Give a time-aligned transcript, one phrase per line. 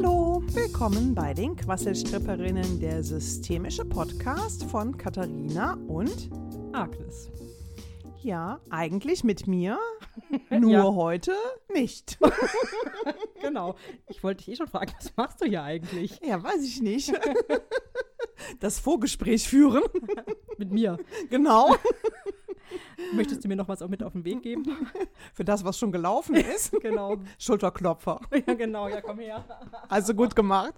[0.00, 6.30] Hallo, willkommen bei den Quasselstripperinnen, der systemische Podcast von Katharina und
[6.72, 7.28] Agnes.
[8.22, 9.76] Ja, eigentlich mit mir,
[10.50, 10.84] nur Ja.
[10.94, 11.32] heute
[11.74, 12.16] nicht.
[13.42, 13.74] Genau.
[14.06, 17.12] Ich wollte dich eh schon fragen, was machst du hier eigentlich Ja, weiß ich nicht.
[18.60, 19.82] Das Vorgespräch führen,
[20.58, 20.96] mit mir?
[21.28, 21.74] genau,
[23.14, 24.64] Möchtest du mir noch was auch mit auf den Weg geben?
[25.34, 26.72] für das, was schon gelaufen ist.
[26.80, 27.16] Genau.
[27.38, 28.88] Schulterklopfer, Ja, genau.
[28.88, 29.44] Ja, komm her.
[29.88, 30.74] also gut gemacht.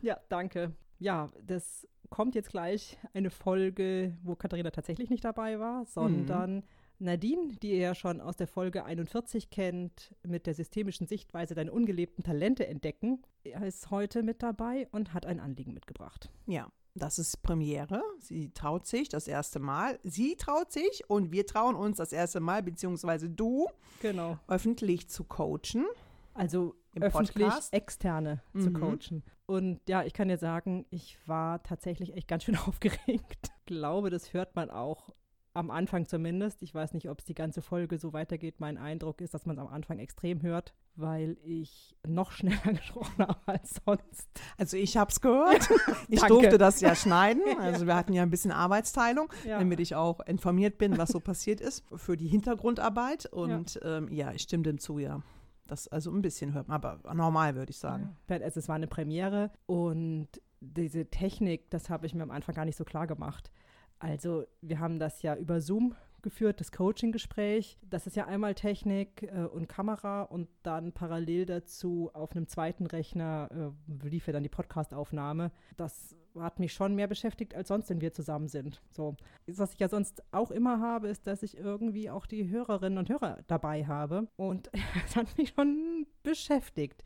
[0.00, 0.72] Ja, danke.
[0.98, 6.64] Ja, das kommt jetzt gleich eine Folge, wo Katharina tatsächlich nicht dabei war, sondern
[6.98, 11.70] Nadine, die ihr ja schon aus der Folge 41 kennt, mit der systemischen Sichtweise deine
[11.72, 16.30] ungelebten Talente entdecken, ist heute mit dabei und hat ein Anliegen mitgebracht.
[16.46, 18.02] Ja, das ist Premiere.
[18.20, 19.98] Sie traut sich das erste Mal.
[20.02, 23.68] Sie traut sich und wir trauen uns das erste Mal, beziehungsweise du,
[24.00, 24.38] Genau.
[24.48, 25.86] öffentlich zu coachen.
[26.34, 27.72] Also Im öffentlich Podcast?
[27.72, 28.74] externe zu Mhm.
[28.74, 29.22] coachen.
[29.46, 33.50] Und ja, ich kann dir sagen, ich war tatsächlich echt ganz schön aufgeregt.
[33.50, 35.10] Ich glaube, das hört man auch
[35.54, 36.62] am Anfang zumindest.
[36.62, 38.56] Ich weiß nicht, ob es die ganze Folge so weitergeht.
[38.58, 43.26] Mein Eindruck ist, dass man es am Anfang extrem hört, weil ich noch schneller gesprochen
[43.26, 44.28] habe als sonst.
[44.56, 45.68] Also ich habe es gehört.
[46.10, 47.42] Ich durfte das ja schneiden.
[47.58, 49.58] Also wir hatten ja ein bisschen Arbeitsteilung, Ja.
[49.58, 53.26] damit ich auch informiert bin, was so passiert ist für die Hintergrundarbeit.
[53.26, 55.22] Und ja, ähm, ja ich stimme dem zu, ja.
[55.66, 58.16] Das also ein bisschen hört man, aber normal würde ich sagen.
[58.28, 58.36] Ja.
[58.38, 60.28] Also es war eine Premiere und
[60.60, 63.50] diese Technik, das habe ich mir am Anfang gar nicht so klar gemacht.
[63.98, 67.78] Also wir haben das ja über Zoom geführt, das Coaching-Gespräch.
[67.82, 72.86] Das ist ja einmal Technik äh, und Kamera und dann parallel dazu auf einem zweiten
[72.86, 75.52] Rechner äh, lief ja dann die Podcast-Aufnahme.
[75.76, 78.80] Das hat mich schon mehr beschäftigt als sonst, wenn wir zusammen sind.
[78.90, 79.16] So.
[79.46, 83.08] Was ich ja sonst auch immer habe, ist, dass ich irgendwie auch die Hörerinnen und
[83.08, 84.28] Hörer dabei habe.
[84.36, 84.70] Und
[85.02, 87.04] das hat mich schon beschäftigt.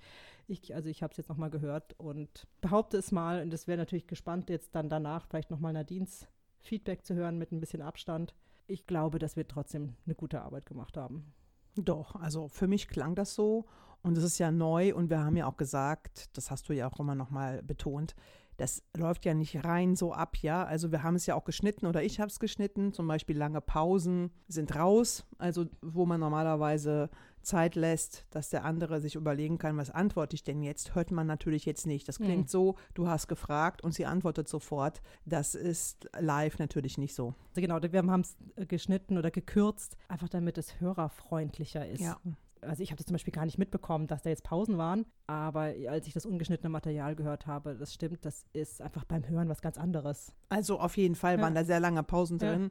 [0.48, 3.78] Ich, also ich habe es jetzt nochmal gehört und behaupte es mal, und das wäre
[3.78, 6.26] natürlich gespannt, jetzt dann danach vielleicht nochmal Nadines
[6.62, 8.34] Feedback zu hören mit ein bisschen Abstand.
[8.66, 11.32] Ich glaube, dass wir trotzdem eine gute Arbeit gemacht haben.
[11.74, 13.66] Doch, also für mich klang das so.
[14.02, 16.90] Und es ist ja neu und wir haben ja auch gesagt, das hast du ja
[16.90, 18.16] auch immer noch mal betont,
[18.62, 20.64] das läuft ja nicht rein so ab, ja.
[20.64, 22.92] Also wir haben es ja auch geschnitten oder ich habe es geschnitten.
[22.92, 27.10] Zum Beispiel lange Pausen sind raus, also wo man normalerweise
[27.42, 31.26] Zeit lässt, dass der andere sich überlegen kann, was antworte ich denn jetzt, hört man
[31.26, 32.06] natürlich jetzt nicht.
[32.06, 32.46] Das klingt Hm.
[32.46, 35.02] so, du hast gefragt und sie antwortet sofort.
[35.24, 37.34] Das ist live natürlich nicht so.
[37.48, 38.36] Also genau, wir haben es
[38.68, 42.02] geschnitten oder gekürzt, einfach damit es hörerfreundlicher ist.
[42.02, 42.16] Ja.
[42.62, 45.72] Also ich habe das zum Beispiel gar nicht mitbekommen, dass da jetzt Pausen waren, aber
[45.88, 49.60] als ich das ungeschnittene Material gehört habe, das stimmt, das ist einfach beim Hören was
[49.62, 50.32] ganz anderes.
[50.48, 51.42] Also auf jeden Fall Ja.
[51.42, 52.50] waren da sehr lange Pausen Ja.
[52.52, 52.70] drin.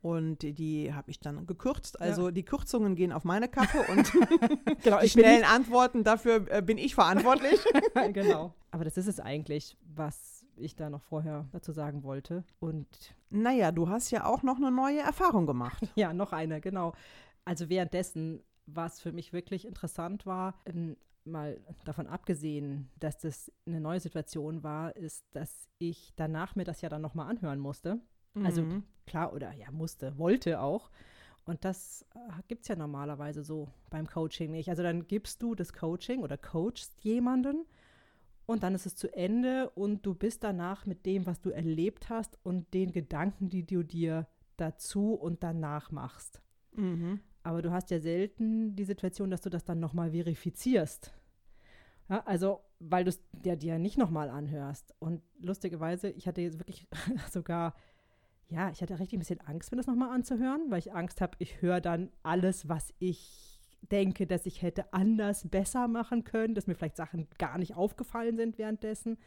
[0.00, 2.00] Und die, die habe ich dann gekürzt.
[2.00, 4.12] Also die Kürzungen gehen auf meine Kappe und
[4.82, 7.60] Genau, die schnellen Antworten, dafür äh, bin ich verantwortlich.
[8.12, 8.52] genau.
[8.72, 12.42] Aber das ist es eigentlich, was ich da noch vorher dazu sagen wollte.
[12.58, 12.86] Und
[13.30, 15.82] naja, du hast ja auch noch eine neue Erfahrung gemacht.
[15.94, 16.94] ja, noch eine, genau.
[17.44, 23.80] Also währenddessen, was für mich wirklich interessant war, ähm, mal davon abgesehen, dass das eine
[23.80, 28.00] neue Situation war, ist, dass ich danach mir das ja dann nochmal anhören musste.
[28.42, 28.82] Also Mhm.
[29.06, 30.90] klar, oder ja, musste, wollte auch.
[31.44, 32.04] Und das
[32.48, 34.68] gibt es ja normalerweise so beim Coaching nicht.
[34.68, 37.66] Also dann gibst du das Coaching oder coachst jemanden
[38.46, 42.08] und dann ist es zu Ende und du bist danach mit dem, was du erlebt
[42.10, 46.40] hast und den Gedanken, die du dir dazu und danach machst.
[46.76, 47.20] Mhm.
[47.42, 51.12] Aber du hast ja selten die Situation, dass du das dann nochmal verifizierst.
[52.08, 54.94] Ja, also, weil du es dir, dir nicht nochmal anhörst.
[54.98, 56.86] Und lustigerweise, ich hatte jetzt wirklich
[57.30, 57.74] sogar,
[58.48, 61.36] ja, ich hatte richtig ein bisschen Angst, mir das nochmal anzuhören, weil ich Angst habe,
[61.38, 63.60] ich höre dann alles, was ich
[63.90, 68.36] denke, dass ich hätte anders besser machen können, dass mir vielleicht Sachen gar nicht aufgefallen
[68.36, 69.18] sind währenddessen.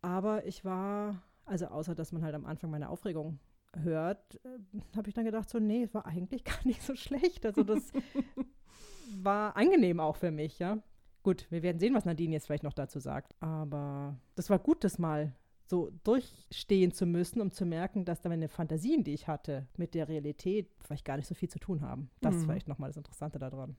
[0.00, 3.38] Aber ich war, also außer dass man halt am Anfang meine Aufregung
[3.82, 7.44] hört, äh, habe ich dann gedacht, so, nee, es war eigentlich gar nicht so schlecht.
[7.46, 7.92] Also das
[9.22, 10.78] war angenehm auch für mich, ja.
[11.22, 13.34] Gut, wir werden sehen, was Nadine jetzt vielleicht noch dazu sagt.
[13.40, 15.32] Aber das war gut, das mal
[15.68, 19.94] so durchstehen zu müssen, um zu merken, dass da meine Fantasien, die ich hatte, mit
[19.94, 22.10] der Realität vielleicht gar nicht so viel zu tun haben.
[22.20, 22.46] Das ist Mhm.
[22.46, 23.76] vielleicht nochmal das Interessante daran.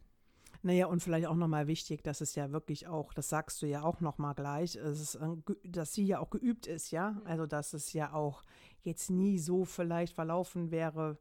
[0.65, 3.83] Naja, und vielleicht auch nochmal wichtig, dass es ja wirklich auch, das sagst du ja
[3.83, 7.21] auch nochmal gleich, es ist, äh, dass sie ja auch geübt ist, ja.
[7.25, 8.43] Also, dass es ja auch
[8.81, 11.17] jetzt nie so vielleicht verlaufen wäre,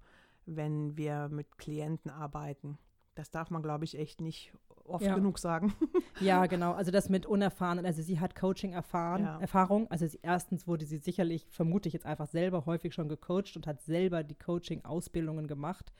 [0.46, 2.78] wenn wir mit Klienten arbeiten.
[3.16, 4.52] Das darf man, glaube ich, echt nicht
[4.84, 5.14] oft Ja.
[5.16, 5.74] genug sagen.
[6.20, 6.72] Ja, genau.
[6.72, 9.40] Also das mit unerfahrenen, also sie hat Coaching erfahren, Ja.
[9.40, 9.90] Erfahrung.
[9.90, 13.66] Also sie, erstens wurde sie sicherlich, vermute ich jetzt einfach selber häufig schon gecoacht und
[13.66, 15.92] hat selber die Coaching-Ausbildungen gemacht.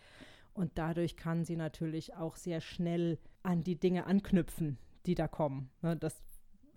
[0.54, 5.70] Und dadurch kann sie natürlich auch sehr schnell an die Dinge anknüpfen, die da kommen.
[5.80, 6.22] Ne, das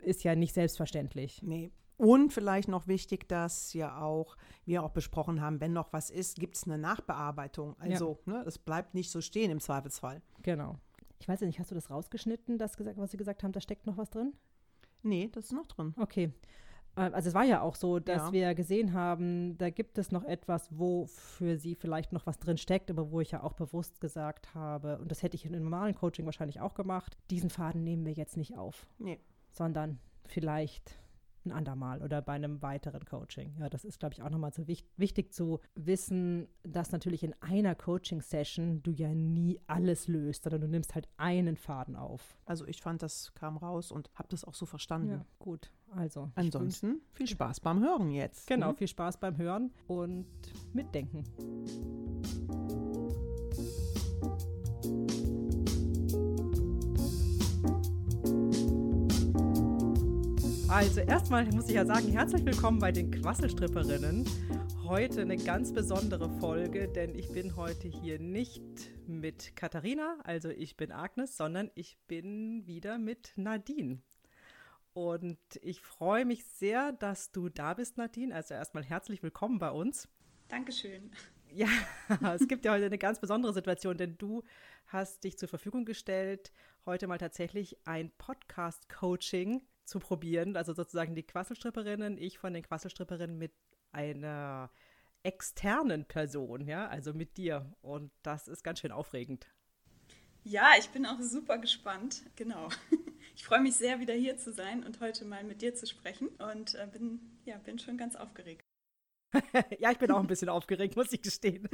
[0.02, 1.42] ist ja nicht selbstverständlich.
[1.42, 1.72] Nee.
[1.98, 4.36] Und vielleicht noch wichtig, dass ja auch,
[4.66, 7.76] wir auch besprochen haben, wenn noch was ist, gibt es eine Nachbearbeitung.
[7.80, 8.34] Also ja.
[8.34, 10.22] ne, es bleibt nicht so stehen im Zweifelsfall.
[10.42, 10.78] Genau.
[11.20, 13.62] Ich weiß ja nicht, hast du das rausgeschnitten, das gesagt, was Sie gesagt haben, da
[13.62, 14.34] steckt noch was drin?
[15.04, 15.94] Nee, das ist noch drin.
[15.98, 16.34] Okay.
[16.96, 18.34] Äh, also es war ja auch so, dass ja.
[18.34, 22.58] wir gesehen haben, da gibt es noch etwas, wo für sie vielleicht noch was drin
[22.58, 25.66] steckt, aber wo ich ja auch bewusst gesagt habe, und das hätte ich in einem
[25.66, 28.88] normalen Coaching wahrscheinlich auch gemacht, diesen Faden nehmen wir jetzt nicht auf.
[28.98, 29.20] Nee.
[29.52, 30.98] Sondern vielleicht
[31.46, 33.56] ein andermal oder bei einem weiteren Coaching.
[33.60, 37.34] Ja, das ist, glaube ich, auch nochmal so wich wichtig zu wissen, dass natürlich in
[37.42, 42.38] einer Coaching-Session du ja nie alles löst, sondern du nimmst halt einen Faden auf.
[42.46, 45.12] Also ich fand, das kam raus und habe das auch so verstanden.
[45.12, 45.72] Ja, gut.
[45.92, 46.32] Also.
[46.36, 48.48] Ansonsten viel Spaß beim Hören jetzt.
[48.48, 48.76] Genau, ne?
[48.76, 50.26] viel Spaß beim Hören und
[50.74, 51.24] mitdenken.
[60.76, 64.28] Also erstmal muss ich ja sagen, herzlich willkommen bei den Quasselstripperinnen.
[64.84, 68.62] Heute eine ganz besondere Folge, denn ich bin heute hier nicht
[69.08, 74.02] mit Katharina, also ich bin Agnes, sondern ich bin wieder mit Nadine.
[74.92, 78.36] Und ich freue mich sehr, dass du da bist, Nadine.
[78.36, 80.10] Also erstmal herzlich willkommen bei uns.
[80.50, 81.10] Dankeschön.
[81.54, 81.70] Ja,
[82.36, 84.44] es gibt ja heute eine ganz besondere Situation, denn du
[84.88, 86.52] hast dich zur Verfügung gestellt,
[86.86, 90.58] heute mal tatsächlich ein Podcast-Coaching zu probieren.
[90.58, 93.54] Also sozusagen die Quasselstripperinnen, ich von den Quasselstripperinnen mit
[93.92, 94.70] einer
[95.24, 97.74] externen Person, ja, also mit dir.
[97.82, 99.48] Und das ist ganz schön aufregend.
[100.44, 102.24] Ja, ich bin auch super gespannt.
[102.36, 102.70] Genau.
[103.38, 106.30] Ich freue mich sehr, wieder hier zu sein und heute mal mit dir zu sprechen
[106.38, 108.64] und äh, bin, ja, bin schon ganz aufgeregt.
[109.80, 111.68] ja, ich bin auch ein bisschen aufgeregt, muss ich gestehen.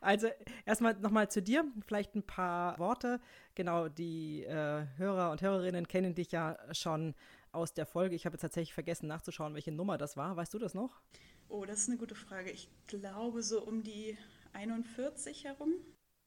[0.00, 0.28] Also
[0.64, 3.20] erstmal nochmal zu dir, vielleicht ein paar Worte.
[3.54, 7.14] Genau, die äh, Hörer und Hörerinnen kennen dich ja schon
[7.52, 8.14] aus der Folge.
[8.14, 10.36] Ich habe jetzt tatsächlich vergessen nachzuschauen, welche Nummer das war.
[10.36, 11.00] Weißt du das noch?
[11.48, 12.50] Oh, das ist eine gute Frage.
[12.50, 14.16] Ich glaube so um die
[14.52, 15.74] 41 herum.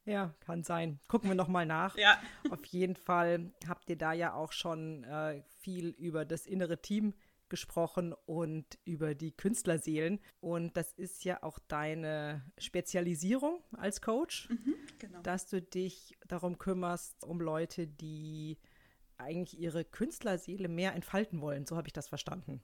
[0.06, 1.00] Ja, kann sein.
[1.08, 1.98] Gucken wir nochmal nach.
[1.98, 2.22] Ja.
[2.52, 7.16] Auf jeden Fall habt ihr da ja auch schon äh, viel über das innere Team
[7.50, 10.20] gesprochen und über die Künstlerseelen.
[10.40, 15.22] Und das ist ja auch deine Spezialisierung als Coach, mhm, genau.
[15.22, 18.58] dass du dich darum kümmerst, um Leute, die
[19.18, 21.66] eigentlich ihre Künstlerseele mehr entfalten wollen.
[21.66, 22.62] So habe ich das verstanden.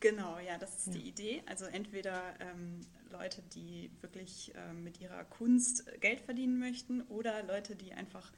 [0.00, 0.92] Genau, ja, das ist ja.
[0.94, 1.42] die Idee.
[1.46, 2.80] Also entweder ähm,
[3.10, 8.32] Leute, die wirklich ähm, mit ihrer Kunst Geld verdienen möchten oder Leute, die einfach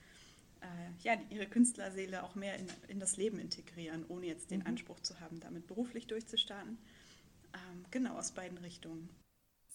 [0.61, 0.67] äh,
[1.03, 4.67] ja, ihre Künstlerseele auch mehr in, in das Leben integrieren, ohne jetzt den mhm.
[4.67, 6.79] Anspruch zu haben, damit beruflich durchzustarten.
[7.53, 9.09] Ähm, genau, aus beiden Richtungen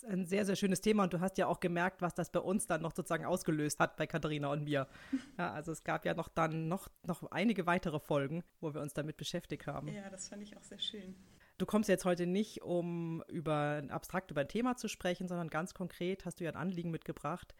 [0.03, 2.67] ein sehr, sehr schönes Thema und du hast ja auch gemerkt, was das bei uns
[2.67, 4.87] dann noch sozusagen ausgelöst hat bei Katharina und mir.
[5.37, 8.93] Ja, also es gab ja noch dann noch, noch einige weitere Folgen, wo wir uns
[8.93, 9.87] damit beschäftigt haben.
[9.89, 11.15] Ja, das fand ich auch sehr schön.
[11.57, 15.73] Du kommst jetzt heute nicht, um über abstrakt über ein Thema zu sprechen, sondern ganz
[15.73, 17.55] konkret hast du ja ein Anliegen mitgebracht.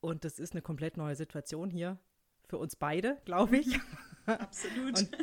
[0.00, 1.98] Und das ist eine komplett neue Situation hier
[2.48, 3.78] für uns beide, glaube ich.
[4.26, 4.98] Absolut.
[4.98, 5.16] Und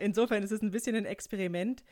[0.00, 1.82] insofern ist es ein bisschen ein Experiment.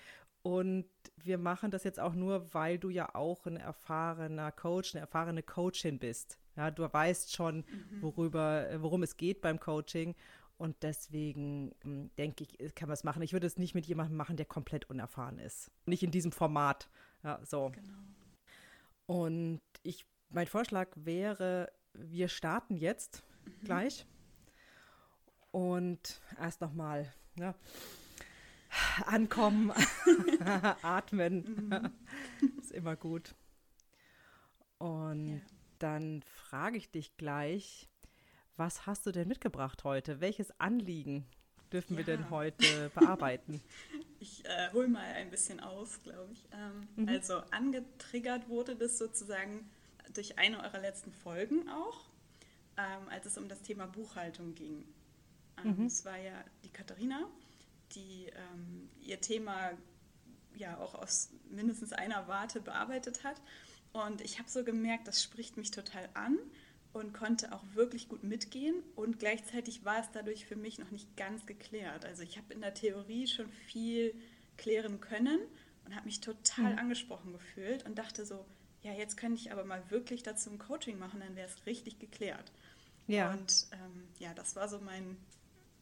[0.43, 0.87] Und
[1.17, 5.43] wir machen das jetzt auch nur, weil du ja auch ein erfahrener Coach, eine erfahrene
[5.43, 6.39] Coachin bist.
[6.56, 8.03] Ja, du weißt schon, mhm.
[8.03, 10.15] worüber, worum es geht beim Coaching.
[10.56, 13.22] Und deswegen hm, denke ich, kann man es machen.
[13.22, 15.70] Ich würde es nicht mit jemandem machen, der komplett unerfahren ist.
[15.86, 16.89] Nicht in diesem Format.
[17.22, 17.70] Ja, so.
[17.72, 17.98] Genau.
[19.06, 23.65] Und ich, mein Vorschlag wäre, wir starten jetzt mhm.
[23.65, 24.06] gleich.
[25.53, 27.55] Und erst nochmal, ja,
[29.06, 29.73] ankommen,
[30.82, 31.69] atmen.
[32.41, 32.58] Mhm.
[32.58, 33.35] ist immer gut.
[34.79, 35.41] Und ja.
[35.79, 37.89] dann frage ich dich gleich,
[38.56, 40.20] was hast du denn mitgebracht heute?
[40.20, 41.27] Welches Anliegen
[41.73, 41.99] dürfen ja.
[41.99, 43.61] wir denn heute bearbeiten?
[44.20, 46.43] Ich äh, hole mal ein bisschen aus, glaube ich.
[46.51, 47.08] Ähm, mhm.
[47.08, 49.70] Also angetriggert wurde das sozusagen
[50.13, 52.05] durch eine eurer letzten Folgen auch,
[52.77, 54.85] ähm, als es um das Thema Buchhaltung ging.
[55.65, 55.87] Ähm, mhm.
[55.87, 56.32] Es war ja
[56.65, 57.29] die Katharina,
[57.95, 59.73] die ähm, ihr Thema
[60.57, 63.41] ja auch aus mindestens einer Warte bearbeitet hat.
[63.93, 66.39] Und ich habe so gemerkt, das spricht mich total an
[66.93, 68.83] und konnte auch wirklich gut mitgehen.
[68.97, 72.05] Und gleichzeitig war es dadurch für mich noch nicht ganz geklärt.
[72.05, 74.15] Also ich habe in der Theorie schon viel
[74.57, 75.41] klären können
[75.85, 76.79] und habe mich total mhm.
[76.79, 78.45] angesprochen gefühlt und dachte so,
[78.83, 81.99] ja, jetzt könnte ich aber mal wirklich dazu ein Coaching machen, dann wäre es richtig
[81.99, 82.53] geklärt.
[83.07, 83.33] Ja.
[83.33, 85.17] Und ähm, ja, das war so mein,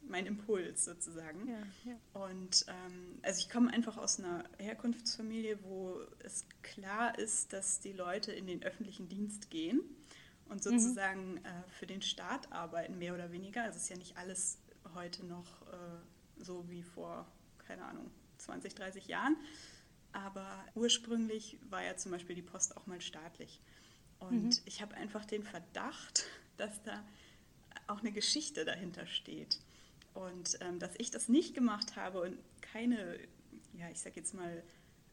[0.08, 1.48] mein Impuls sozusagen.
[1.48, 2.26] Ja, ja.
[2.28, 7.92] Und ähm, also ich komme einfach aus einer Herkunftsfamilie, wo es klar ist, dass die
[7.92, 9.80] Leute in den öffentlichen Dienst gehen
[10.48, 10.78] und mhm.
[10.78, 11.44] sozusagen mhm.
[11.44, 13.62] äh, für den Staat arbeiten, mehr oder weniger.
[13.62, 14.58] Also es ist ja nicht alles
[14.94, 17.26] heute noch äh, so wie vor,
[17.66, 19.36] keine Ahnung, 20, 30 Jahren.
[20.12, 23.60] Aber ursprünglich war ja zum Beispiel die Post auch mal staatlich.
[24.18, 24.62] Und mhm.
[24.64, 26.24] ich habe einfach den Verdacht,
[26.56, 27.04] dass da
[27.86, 29.60] auch eine Geschichte dahinter steht.
[30.16, 33.18] Und ähm, dass ich das nicht gemacht habe und keine,
[33.74, 34.62] ja, ich sag jetzt mal,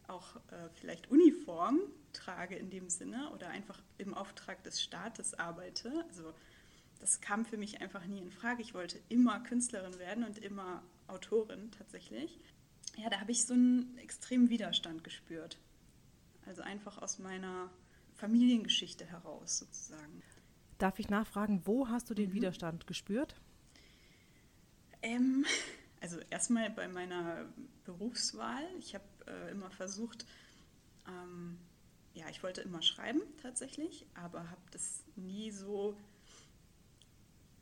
[0.08, 1.80] auch äh, vielleicht Uniform
[2.12, 6.04] trage in dem Sinne oder einfach im Auftrag des Staates arbeite.
[6.08, 6.32] Also
[7.00, 8.62] das kam für mich einfach nie in Frage.
[8.62, 12.38] Ich wollte immer Künstlerin werden und immer Autorin tatsächlich.
[12.96, 15.58] Ja, da habe ich so einen extremen Widerstand gespürt.
[16.46, 17.70] Also einfach aus meiner
[18.14, 20.22] Familiengeschichte heraus sozusagen.
[20.78, 22.34] Darf ich nachfragen, wo hast du den mhm.
[22.34, 23.36] Widerstand gespürt?
[25.04, 25.44] Ähm,
[26.00, 27.46] also erstmal bei meiner
[27.84, 28.66] Berufswahl.
[28.78, 30.26] Ich habe äh, immer versucht,
[31.06, 31.58] ähm,
[32.14, 35.96] ja, ich wollte immer schreiben tatsächlich, aber habe das nie so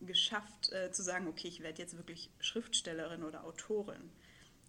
[0.01, 4.11] geschafft äh, zu sagen, okay, ich werde jetzt wirklich Schriftstellerin oder Autorin.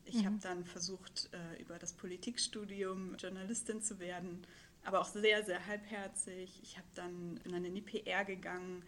[0.05, 0.25] Ich mhm.
[0.25, 4.45] habe dann versucht, äh, über das Politikstudium Journalistin zu werden,
[4.83, 6.59] aber auch sehr, sehr halbherzig.
[6.61, 8.83] Ich habe dann bin dann in die PR gegangen,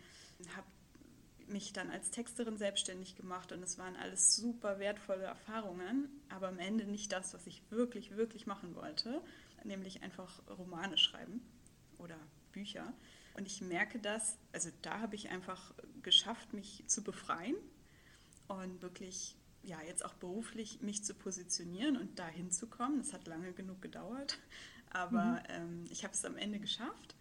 [0.56, 0.68] habe
[1.48, 6.60] mich dann als Texterin selbstständig gemacht und es waren alles super wertvolle Erfahrungen, aber am
[6.60, 9.22] Ende nicht das, was ich wirklich, wirklich machen wollte,
[9.64, 11.42] nämlich einfach Romane schreiben
[11.98, 12.18] oder
[12.52, 12.94] Bücher.
[13.36, 17.56] Und ich merke das, also da habe ich einfach geschafft, mich zu befreien
[18.48, 23.00] und wirklich, ja, jetzt auch beruflich mich zu positionieren und da hinzukommen.
[23.00, 24.40] Das hat lange genug gedauert,
[24.90, 25.40] aber mhm.
[25.50, 27.16] ähm, ich habe es am Ende geschafft.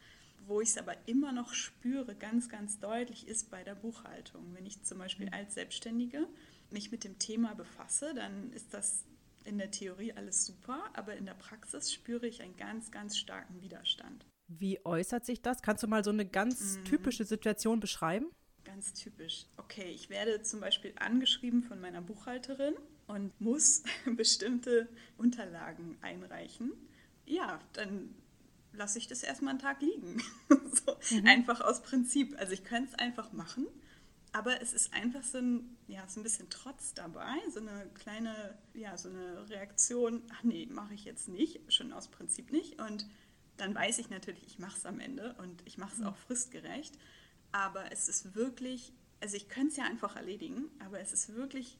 [0.47, 4.55] Wo ich es aber immer noch spüre, ganz, ganz deutlich, ist bei der Buchhaltung.
[4.55, 5.35] Wenn ich zum Beispiel mhm.
[5.35, 6.27] als Selbstständige
[6.71, 9.05] mich mit dem Thema befasse, dann ist das
[9.45, 13.61] in der Theorie alles super, aber in der Praxis spüre ich einen ganz, ganz starken
[13.61, 14.25] Widerstand.
[14.49, 15.63] Wie äußert sich das?
[15.63, 16.85] Kannst du mal so eine ganz mhm.
[16.85, 18.27] typische Situation beschreiben?
[18.65, 19.47] Ganz typisch.
[19.57, 22.75] Okay, ich werde zum Beispiel angeschrieben von meiner Buchhalterin
[23.07, 23.83] und muss
[24.17, 26.73] bestimmte Unterlagen einreichen.
[27.27, 28.15] Ja, dann
[28.77, 30.23] lasse ich das erstmal einen Tag liegen.
[30.49, 31.27] so, mhm.
[31.27, 32.35] Einfach aus Prinzip.
[32.39, 33.67] Also ich könnte es einfach machen,
[34.33, 38.59] aber es ist einfach so ein, ja, so ein bisschen Trotz dabei, so eine kleine,
[38.75, 42.81] ja, so eine Reaktion, ach nee, mache ich jetzt nicht, schon aus Prinzip nicht.
[42.81, 43.07] Und
[43.57, 46.07] dann weiß ich natürlich, ich mache es am Ende und ich mache es mhm.
[46.07, 46.99] auch fristgerecht.
[47.53, 51.79] Aber es ist wirklich, also ich könnte es ja einfach erledigen, aber es ist wirklich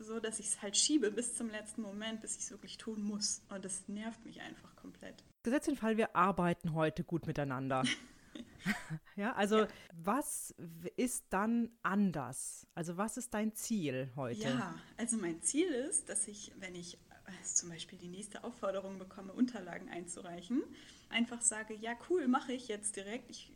[0.00, 3.02] so, dass ich es halt schiebe bis zum letzten Moment, bis ich es wirklich tun
[3.02, 3.42] muss.
[3.48, 5.22] Und das nervt mich einfach komplett.
[5.42, 7.82] Gesetz den Fall, wir arbeiten heute gut miteinander.
[9.16, 9.68] ja, also ja.
[9.92, 10.54] was
[10.96, 12.66] ist dann anders?
[12.74, 14.40] Also was ist dein Ziel heute?
[14.40, 18.98] Ja, also mein Ziel ist, dass ich, wenn ich also zum Beispiel die nächste Aufforderung
[18.98, 20.62] bekomme, Unterlagen einzureichen,
[21.08, 23.52] einfach sage, ja cool, mache ich jetzt direkt, ich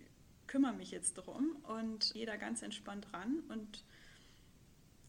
[0.49, 3.85] kümmere mich jetzt drum und gehe da ganz entspannt ran und,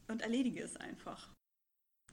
[0.07, 1.29] und erledige es einfach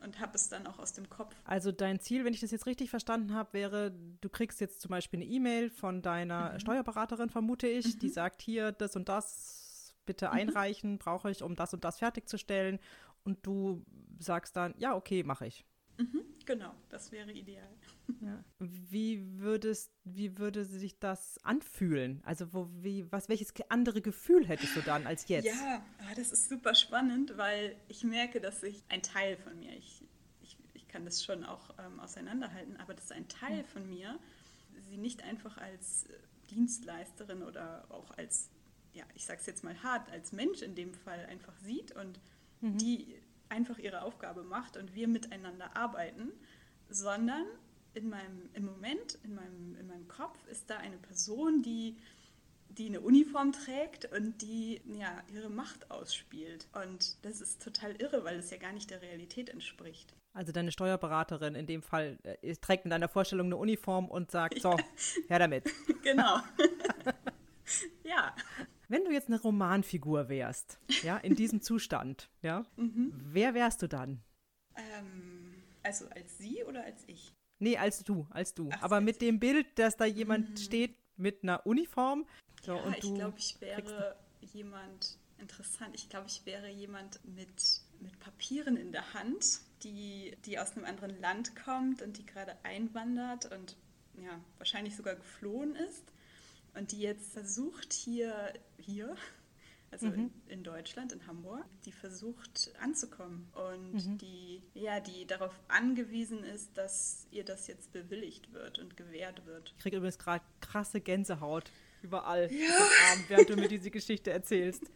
[0.02, 1.34] und habe es dann auch aus dem Kopf.
[1.44, 4.90] Also dein Ziel, wenn ich das jetzt richtig verstanden habe, wäre, du kriegst jetzt zum
[4.90, 6.60] Beispiel eine E-Mail von deiner mhm.
[6.60, 7.98] Steuerberaterin, vermute ich, mhm.
[8.00, 10.32] die sagt hier, das und das bitte mhm.
[10.32, 12.78] einreichen, brauche ich, um das und das fertigzustellen.
[13.24, 13.84] Und du
[14.18, 15.64] sagst dann, ja, okay, mache ich.
[15.96, 17.68] Mhm, genau, das wäre ideal.
[18.20, 18.44] Ja.
[18.58, 22.20] Wie, würdest, wie würde sich das anfühlen?
[22.24, 25.46] Also wo, wie, was, welches andere Gefühl hättest du dann als jetzt?
[25.46, 29.72] Ja, ah, das ist super spannend, weil ich merke, dass ich ein Teil von mir,
[29.76, 30.04] ich,
[30.42, 33.66] ich, ich kann das schon auch ähm, auseinanderhalten, aber dass ein Teil mhm.
[33.66, 34.18] von mir
[34.88, 36.06] sie nicht einfach als
[36.50, 38.50] Dienstleisterin oder auch als,
[38.92, 42.20] ja, ich sag's jetzt mal hart, als Mensch in dem Fall einfach sieht und
[42.60, 42.78] mhm.
[42.78, 43.16] die
[43.48, 46.32] einfach ihre Aufgabe macht und wir miteinander arbeiten,
[46.88, 47.44] sondern
[47.94, 51.96] in meinem, im Moment, in meinem, in meinem Kopf ist da eine Person, die,
[52.68, 56.66] die eine Uniform trägt und die ja, ihre Macht ausspielt.
[56.72, 60.14] Und das ist total irre, weil es ja gar nicht der Realität entspricht.
[60.32, 64.60] Also deine Steuerberaterin in dem Fall äh, trägt in deiner Vorstellung eine Uniform und sagt,
[64.60, 64.76] so,
[65.28, 65.64] her damit.
[66.02, 66.40] genau.
[68.04, 68.34] ja.
[68.88, 73.12] Wenn du jetzt eine Romanfigur wärst, ja, in diesem Zustand, ja, mhm.
[73.14, 74.22] wer wärst du dann?
[74.76, 77.32] Ähm, also als sie oder als ich?
[77.58, 78.68] Nee, als du, als du.
[78.72, 80.56] Ach, Aber mit dem Bild, dass da jemand mhm.
[80.56, 82.26] steht mit einer Uniform.
[82.62, 85.94] So, ja, ich glaube, ich wäre jemand interessant.
[85.94, 90.84] Ich glaube, ich wäre jemand mit, mit Papieren in der Hand, die, die aus einem
[90.86, 93.76] anderen Land kommt und die gerade einwandert und
[94.16, 96.13] ja, wahrscheinlich sogar geflohen ist
[96.74, 99.16] und die jetzt versucht hier, hier
[99.94, 100.32] also mhm.
[100.48, 104.18] in, in, Deutschland, in Hamburg, die versucht anzukommen und mhm.
[104.18, 109.72] die, ja, die darauf angewiesen ist, dass ihr das jetzt bewilligt wird und gewährt wird.
[109.76, 111.70] Ich kriege übrigens gerade krasse Gänsehaut
[112.02, 112.74] überall ja.
[113.12, 114.82] Abend, während du mir diese Geschichte erzählst.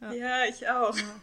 [0.00, 0.96] Ja, ja ich auch.
[0.96, 1.20] Ja.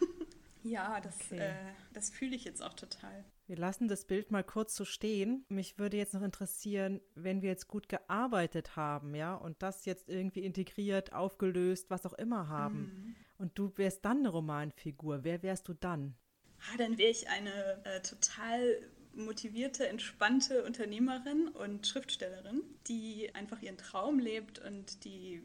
[0.62, 1.38] Ja, das, okay.
[1.38, 1.54] äh,
[1.94, 3.24] das fühle ich jetzt auch total.
[3.50, 5.44] Wir lassen das Bild mal kurz so stehen.
[5.48, 10.08] Mich würde jetzt noch interessieren, wenn wir jetzt gut gearbeitet haben, ja, und das jetzt
[10.08, 13.16] irgendwie integriert, aufgelöst, was auch immer haben, mhm.
[13.38, 16.14] und du wärst dann eine Romanfigur, wer wärst du dann?
[16.60, 23.78] Ah, dann wäre ich eine äh, total motivierte, entspannte Unternehmerin und Schriftstellerin, die einfach ihren
[23.78, 25.42] Traum lebt und die,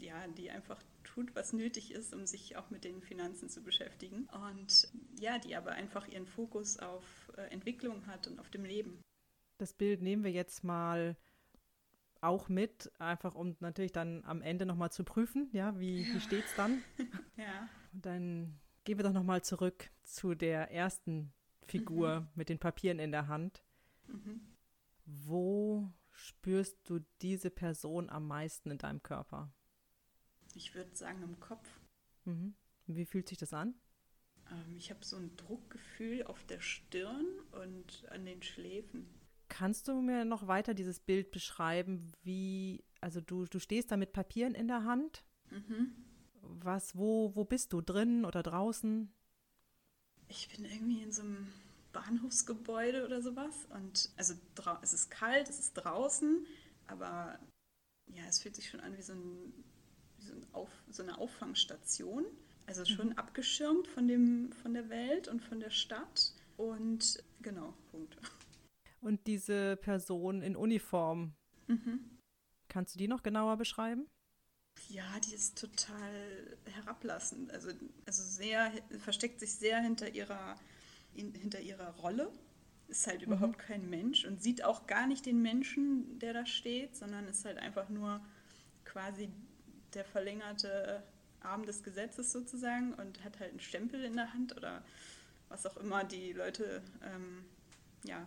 [0.00, 4.28] ja, die einfach tut, was nötig ist, um sich auch mit den Finanzen zu beschäftigen.
[4.48, 9.00] Und ja, die aber einfach ihren Fokus auf äh, Entwicklung hat und auf dem Leben.
[9.58, 11.16] Das Bild nehmen wir jetzt mal
[12.20, 16.14] auch mit, einfach um natürlich dann am Ende nochmal zu prüfen, ja, wie, ja.
[16.14, 16.82] wie steht es dann?
[17.36, 17.68] ja.
[17.92, 21.32] Und dann gehen wir doch nochmal zurück zu der ersten
[21.66, 22.28] Figur mhm.
[22.34, 23.62] mit den Papieren in der Hand.
[24.06, 24.40] Mhm.
[25.04, 29.52] Wo spürst du diese Person am meisten in deinem Körper?
[30.56, 31.68] Ich würde sagen im Kopf.
[32.24, 32.54] Mhm.
[32.86, 33.74] Wie fühlt sich das an?
[34.50, 39.06] Ähm, ich habe so ein Druckgefühl auf der Stirn und an den Schläfen.
[39.48, 44.12] Kannst du mir noch weiter dieses Bild beschreiben, wie, also du, du stehst da mit
[44.12, 45.24] Papieren in der Hand?
[45.50, 45.94] Mhm.
[46.40, 47.80] Was, wo, wo bist du?
[47.80, 49.12] Drinnen oder draußen?
[50.28, 51.46] Ich bin irgendwie in so einem
[51.92, 53.66] Bahnhofsgebäude oder sowas.
[53.70, 54.34] Und also
[54.82, 56.46] es ist kalt, es ist draußen,
[56.86, 57.38] aber
[58.06, 59.52] ja, es fühlt sich schon an wie so, ein,
[60.24, 62.24] so, ein Auf, so eine Auffangstation.
[62.66, 63.18] Also schon mhm.
[63.18, 66.32] abgeschirmt von, dem, von der Welt und von der Stadt.
[66.56, 68.16] Und genau, Punkt.
[69.00, 71.34] Und diese Person in Uniform,
[71.66, 72.00] mhm.
[72.68, 74.06] kannst du die noch genauer beschreiben?
[74.88, 77.52] Ja, die ist total herablassend.
[77.52, 77.70] Also,
[78.06, 80.56] also sehr, versteckt sich sehr hinter ihrer,
[81.14, 82.32] in, hinter ihrer Rolle.
[82.88, 83.32] Ist halt mhm.
[83.34, 87.44] überhaupt kein Mensch und sieht auch gar nicht den Menschen, der da steht, sondern ist
[87.44, 88.24] halt einfach nur
[88.84, 89.30] quasi
[89.94, 91.02] der verlängerte
[91.40, 94.82] Arm des Gesetzes sozusagen und hat halt einen Stempel in der Hand oder
[95.48, 97.44] was auch immer die Leute ähm,
[98.04, 98.26] ja,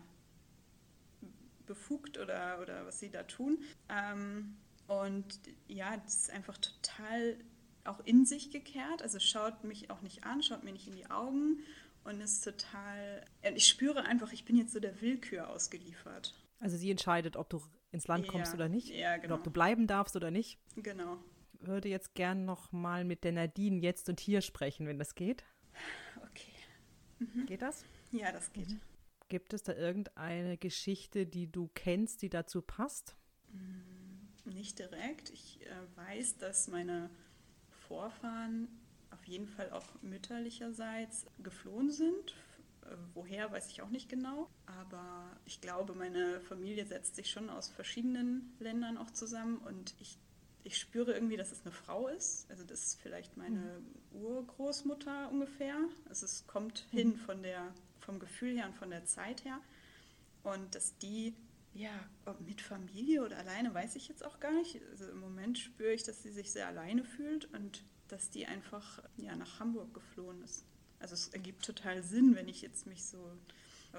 [1.66, 3.60] befugt oder, oder was sie da tun.
[3.90, 4.56] Ähm,
[4.88, 7.38] und ja, das ist einfach total
[7.84, 9.02] auch in sich gekehrt.
[9.02, 11.60] Also schaut mich auch nicht an, schaut mir nicht in die Augen
[12.04, 13.24] und ist total.
[13.56, 16.34] Ich spüre einfach, ich bin jetzt so der Willkür ausgeliefert.
[16.60, 17.62] Also sie entscheidet, ob du
[17.92, 18.90] ins Land kommst ja, oder nicht.
[18.90, 19.26] Ja, genau.
[19.26, 20.58] Oder ob du bleiben darfst oder nicht.
[20.76, 21.18] Genau.
[21.60, 25.44] Würde jetzt gern noch mal mit der Nadine jetzt und hier sprechen, wenn das geht.
[26.18, 26.52] Okay.
[27.20, 27.46] Mhm.
[27.46, 27.84] Geht das?
[28.12, 28.70] Ja, das geht.
[28.70, 28.80] Mhm.
[29.30, 33.16] Gibt es da irgendeine Geschichte, die du kennst, die dazu passt?
[33.52, 33.98] Mhm
[34.54, 35.30] nicht direkt.
[35.30, 37.10] Ich äh, weiß, dass meine
[37.88, 38.68] Vorfahren
[39.12, 42.36] auf jeden Fall auch mütterlicherseits geflohen sind.
[42.82, 44.50] Äh, woher, weiß ich auch nicht genau.
[44.66, 50.18] Aber ich glaube, meine Familie setzt sich schon aus verschiedenen Ländern auch zusammen und ich,
[50.68, 52.50] ich spüre irgendwie, dass es eine Frau ist.
[52.50, 54.22] Also das ist vielleicht meine mhm.
[54.22, 55.78] Urgroßmutter ungefähr.
[56.10, 56.98] Also es kommt mhm.
[56.98, 59.60] hin von der, vom Gefühl her und von der Zeit her.
[60.44, 61.36] Und dass die
[61.74, 61.92] ja,
[62.26, 64.82] ob mit Familie oder alleine, weiß ich jetzt auch gar nicht.
[64.90, 69.04] Also im Moment spüre ich, dass sie sich sehr alleine fühlt und dass die einfach
[69.18, 70.66] ja, nach Hamburg geflohen ist.
[71.00, 73.32] Also es ergibt total Sinn, wenn ich jetzt mich so,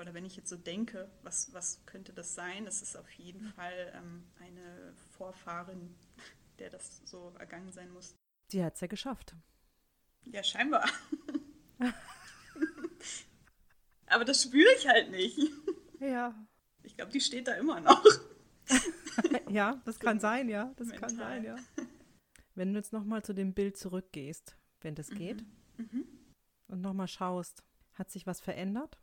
[0.00, 2.64] oder wenn ich jetzt so denke, was, was könnte das sein?
[2.64, 5.94] Das ist auf jeden Fall ähm, eine Vorfahrin,
[6.58, 8.16] der das so ergangen sein muss.
[8.48, 9.34] Sie hat es ja geschafft.
[10.24, 10.88] Ja, scheinbar.
[14.06, 15.38] Aber das spüre ich halt nicht.
[16.00, 16.34] Ja,
[16.82, 18.04] ich glaube, die steht da immer noch.
[19.50, 20.72] ja, das kann sein, ja.
[20.76, 21.08] Das Mental.
[21.08, 21.56] kann sein, ja.
[22.54, 25.44] Wenn du jetzt nochmal zu dem Bild zurückgehst, wenn das geht,
[25.76, 25.88] mhm.
[25.92, 26.08] Mhm.
[26.68, 27.62] und nochmal schaust,
[27.94, 28.98] hat sich was verändert?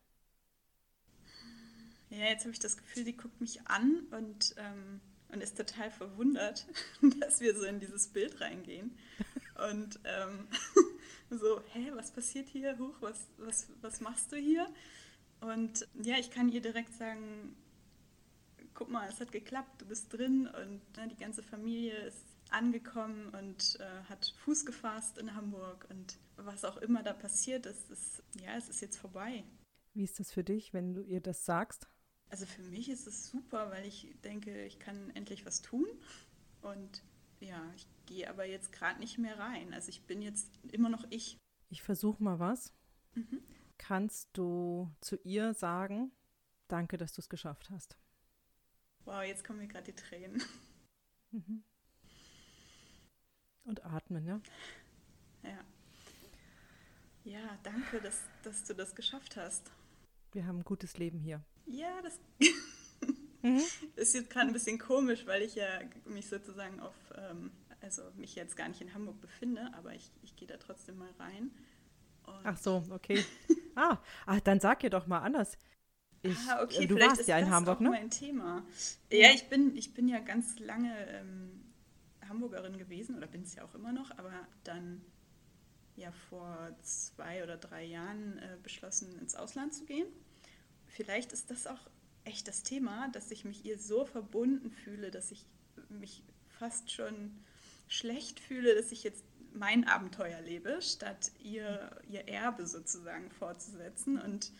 [2.10, 5.02] Ja, jetzt habe ich das Gefühl, die guckt mich an und, ähm,
[5.36, 6.66] und ist total verwundert,
[7.20, 8.98] dass wir so in dieses Bild reingehen.
[9.70, 10.48] Und ähm,
[11.30, 12.78] so, hä, was passiert hier?
[12.80, 14.68] Huch, was, was, was machst du hier?
[15.42, 17.56] Und ja, ich kann ihr direkt sagen,
[18.74, 23.30] guck mal, es hat geklappt, du bist drin und ne, die ganze Familie ist angekommen
[23.30, 28.24] und äh, hat Fuß gefasst in Hamburg und was auch immer da passiert ist, ist,
[28.42, 29.44] ja, es ist jetzt vorbei.
[29.94, 31.88] Wie ist das für dich, wenn du ihr das sagst?
[32.30, 35.88] Also für mich ist es super, weil ich denke, ich kann endlich was tun
[36.62, 37.04] und
[37.40, 39.74] ja, ich gehe aber jetzt gerade nicht mehr rein.
[39.74, 41.38] Also ich bin jetzt immer noch ich.
[41.70, 42.74] Ich versuche mal was.
[43.14, 43.42] Mhm.
[43.78, 46.12] Kannst du zu ihr sagen,
[46.68, 47.98] danke, dass du es geschafft hast?
[49.04, 50.42] Wow, jetzt kommen mir gerade die Tränen.
[51.32, 51.64] Mhm.
[53.66, 54.40] Und atmen, ja?
[55.44, 55.64] Ja.
[57.24, 59.72] Ja, danke, dass, dass du das geschafft hast.
[60.32, 61.44] Wir haben ein gutes Leben hier.
[61.68, 62.20] Ja, das
[63.42, 63.62] mhm.
[63.96, 65.68] ist jetzt gerade ein bisschen komisch, weil ich ja
[66.06, 67.52] mich sozusagen auf, ähm,
[67.82, 71.12] also mich jetzt gar nicht in Hamburg befinde, aber ich, ich gehe da trotzdem mal
[71.20, 71.52] rein.
[72.44, 73.24] Ach so, okay.
[73.76, 75.58] ah, ach, dann sag ihr doch mal anders.
[76.22, 77.90] Ich, ah, okay, du warst ja in Hamburg, ne?
[77.92, 78.66] mein Thema.
[79.12, 81.66] Ja, ich bin, ich bin ja ganz lange ähm,
[82.28, 85.02] Hamburgerin gewesen oder bin es ja auch immer noch, aber dann
[85.96, 90.08] ja vor zwei oder drei Jahren äh, beschlossen, ins Ausland zu gehen.
[90.96, 91.90] Vielleicht ist das auch
[92.24, 95.46] echt das Thema, dass ich mich ihr so verbunden fühle, dass ich
[95.90, 97.38] mich fast schon
[97.90, 104.54] schlecht fühle, dass ich jetzt mein Abenteuer lebe, statt ihr, ihr Erbe sozusagen fortzusetzen und,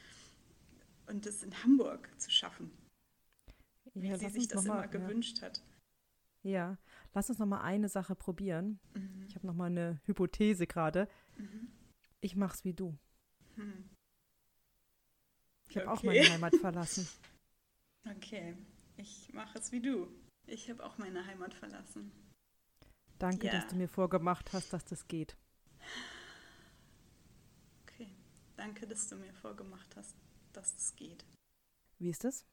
[1.08, 2.70] und es in Hamburg zu schaffen,
[3.94, 5.46] wie ja, sie sich das immer mal, gewünscht ja.
[5.46, 5.64] hat.
[6.44, 6.78] Ja,
[7.14, 8.82] lass uns noch mal eine Sache probieren.
[8.94, 9.26] Mhm.
[9.30, 11.08] Ich habe noch mal eine Hypothese gerade.
[11.38, 11.70] Mhm.
[12.20, 12.98] Ich mach's wie du.
[13.56, 13.95] Mhm.
[15.68, 15.98] Ich habe okay.
[15.98, 17.08] auch meine Heimat verlassen.
[18.18, 18.56] Okay,
[18.98, 20.08] ich mache es wie du.
[20.46, 22.12] Ich habe auch meine Heimat verlassen.
[23.18, 23.54] Danke, ja.
[23.54, 25.36] dass du mir vorgemacht hast, dass das geht.
[27.82, 28.08] Okay,
[28.58, 30.16] danke, dass du mir vorgemacht hast,
[30.54, 31.26] dass das geht.
[31.98, 32.46] Wie ist das?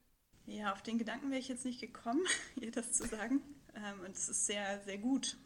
[0.46, 2.24] Ja, auf den Gedanken wäre ich jetzt nicht gekommen,
[2.56, 3.42] ihr das zu sagen.
[3.74, 5.36] Ähm, und es ist sehr, sehr gut.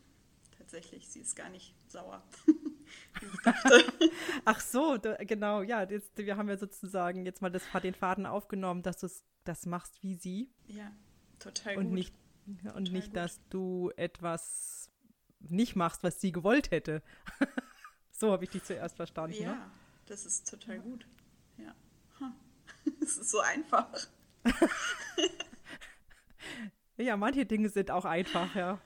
[0.56, 2.22] Tatsächlich, sie ist gar nicht sauer.
[4.44, 8.26] Ach so, da, genau, ja, jetzt, wir haben ja sozusagen jetzt mal das, den Faden
[8.26, 9.08] aufgenommen, dass du
[9.44, 10.50] das machst wie sie.
[10.66, 10.92] Ja,
[11.38, 11.94] total und gut.
[11.94, 12.14] Nicht,
[12.74, 13.16] und nicht, gut.
[13.16, 14.90] dass du etwas
[15.40, 17.02] nicht machst, was sie gewollt hätte.
[18.10, 19.42] so habe ich dich zuerst verstanden.
[19.42, 19.70] Ja, ne?
[20.06, 21.06] das ist total gut.
[21.58, 21.74] Ja.
[23.00, 24.08] Es ist so einfach.
[26.96, 28.66] ja, manche Dinge sind auch einfach, ja.
[28.66, 28.80] Ja,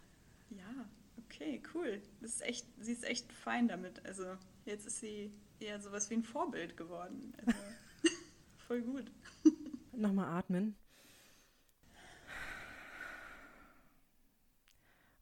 [1.41, 2.03] okay, cool.
[2.21, 4.05] Das ist echt, sie ist echt fein damit.
[4.05, 7.33] Also jetzt ist sie eher sowas wie ein Vorbild geworden.
[7.47, 7.59] Also,
[8.69, 9.11] voll gut.
[9.93, 10.77] Nochmal atmen.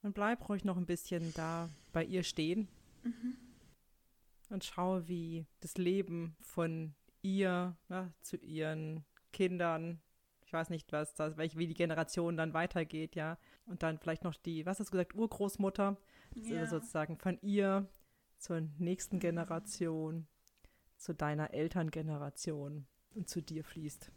[0.03, 2.69] Und bleib ruhig noch ein bisschen da bei ihr stehen.
[3.03, 3.37] Mhm.
[4.51, 10.01] Und schau, wie das Leben von ihr na, zu ihren Kindern,
[10.49, 13.37] ich weiß nicht, was das, wie die Generation dann weitergeht, ja.
[13.67, 15.99] Und dann vielleicht noch die, was hast du gesagt, Urgroßmutter,
[16.37, 16.67] ja.
[16.67, 17.87] sozusagen von ihr
[18.39, 19.21] zur nächsten mhm.
[19.21, 20.27] Generation,
[20.97, 24.11] zu deiner Elterngeneration und zu dir fließt.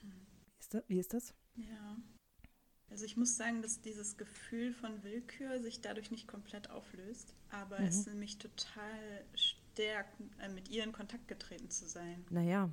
[0.00, 0.84] Wie ist das?
[0.88, 1.34] Wie ist das?
[1.56, 1.98] Ja.
[2.88, 7.78] Also ich muss sagen, dass dieses Gefühl von Willkür sich dadurch nicht komplett auflöst, aber
[7.78, 7.88] mhm.
[7.88, 12.24] es mich total stärkt, äh, mit ihr in Kontakt getreten zu sein.
[12.30, 12.70] Naja,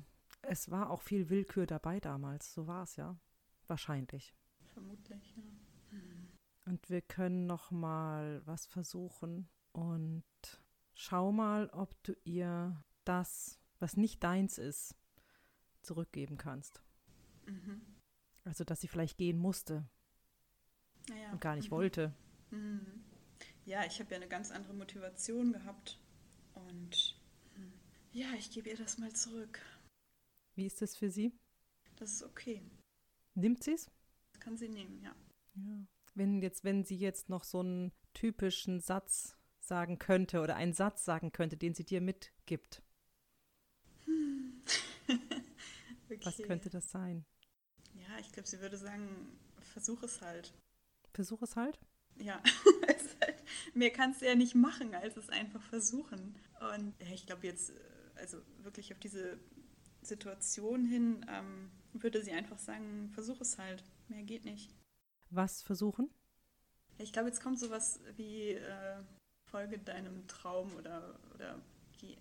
[0.48, 3.18] es war auch viel Willkür dabei damals, so war es ja.
[3.66, 4.34] Wahrscheinlich.
[4.72, 5.42] Vermutlich, ja.
[5.90, 6.28] Hm.
[6.66, 10.24] Und wir können noch mal was versuchen und
[10.94, 14.96] schau mal, ob du ihr das, was nicht deins ist,
[15.82, 16.82] zurückgeben kannst.
[17.46, 17.82] Mhm.
[18.44, 19.88] Also, dass sie vielleicht gehen musste,
[21.10, 21.32] ja.
[21.32, 21.76] und gar nicht mhm.
[21.76, 22.14] wollte.
[22.50, 23.04] Mhm.
[23.66, 25.98] Ja, ich habe ja eine ganz andere Motivation gehabt
[26.54, 27.16] und
[27.54, 27.72] hm,
[28.12, 29.60] ja, ich gebe ihr das mal zurück.
[30.54, 31.32] Wie ist das für sie?
[31.96, 32.62] Das ist okay.
[33.34, 33.90] Nimmt sie es?
[34.40, 35.14] Kann sie nehmen, ja.
[35.54, 35.86] Ja.
[36.14, 41.04] Wenn jetzt, wenn sie jetzt noch so einen typischen Satz sagen könnte oder einen Satz
[41.04, 42.82] sagen könnte, den sie dir mitgibt.
[44.04, 44.62] Hm.
[45.08, 46.20] okay.
[46.22, 47.24] Was könnte das sein?
[47.94, 50.52] Ja, ich glaube, sie würde sagen, versuch es halt.
[51.12, 51.78] Versuch es halt.
[52.16, 52.40] Ja,
[53.20, 56.36] halt, mehr kannst du ja nicht machen, als es einfach versuchen.
[56.74, 57.74] Und ja, ich glaube jetzt, äh,
[58.16, 59.38] also wirklich auf diese
[60.06, 63.84] Situation hin, ähm, würde sie einfach sagen, versuch es halt.
[64.08, 64.70] Mehr geht nicht.
[65.30, 66.10] Was versuchen?
[66.98, 68.96] Ich glaube, jetzt kommt sowas wie äh,
[69.50, 71.60] folge deinem Traum oder, oder
[71.98, 72.16] geh,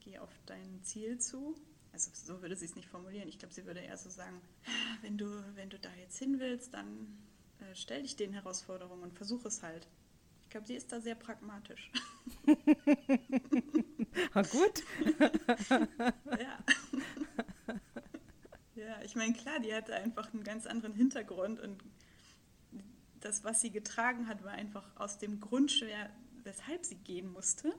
[0.00, 1.54] geh auf dein Ziel zu.
[1.92, 3.28] Also so würde sie es nicht formulieren.
[3.28, 4.40] Ich glaube, sie würde eher so sagen,
[5.02, 7.18] wenn du, wenn du da jetzt hin willst, dann
[7.60, 9.86] äh, stell dich den Herausforderungen und versuch es halt.
[10.42, 11.90] Ich glaube, sie ist da sehr pragmatisch.
[14.34, 14.84] ah, gut.
[16.38, 16.58] ja.
[19.24, 21.82] Meine, klar, die hatte einfach einen ganz anderen Hintergrund und
[23.20, 26.10] das, was sie getragen hat, war einfach aus dem Grund schwer,
[26.42, 27.74] weshalb sie gehen musste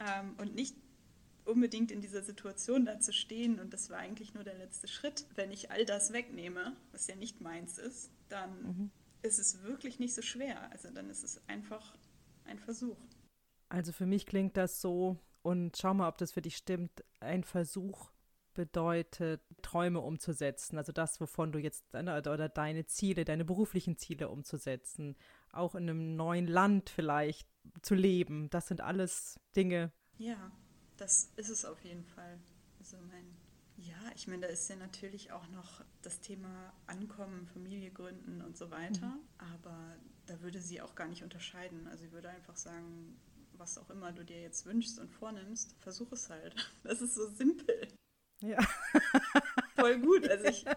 [0.00, 0.76] ähm, und nicht
[1.46, 5.26] unbedingt in dieser Situation da zu stehen und das war eigentlich nur der letzte Schritt.
[5.34, 8.90] Wenn ich all das wegnehme, was ja nicht meins ist, dann mhm.
[9.22, 10.70] ist es wirklich nicht so schwer.
[10.72, 11.96] Also dann ist es einfach
[12.44, 12.98] ein Versuch.
[13.68, 17.44] Also für mich klingt das so, und schau mal, ob das für dich stimmt, ein
[17.44, 18.10] Versuch
[18.56, 25.16] bedeutet, Träume umzusetzen, also das, wovon du jetzt, oder deine Ziele, deine beruflichen Ziele umzusetzen,
[25.52, 27.48] auch in einem neuen Land vielleicht
[27.82, 28.50] zu leben.
[28.50, 29.92] Das sind alles Dinge.
[30.18, 30.50] Ja,
[30.96, 32.38] das ist es auf jeden Fall.
[32.80, 33.36] Also mein
[33.78, 38.56] ja, ich meine, da ist ja natürlich auch noch das Thema Ankommen, Familie gründen und
[38.56, 39.06] so weiter.
[39.06, 39.20] Mhm.
[39.52, 41.86] Aber da würde sie auch gar nicht unterscheiden.
[41.88, 43.18] Also sie würde einfach sagen,
[43.52, 46.54] was auch immer du dir jetzt wünschst und vornimmst, versuch es halt.
[46.84, 47.88] Das ist so simpel.
[48.40, 48.58] Ja.
[49.76, 50.28] Voll gut.
[50.28, 50.64] Also ich.
[50.64, 50.74] ja.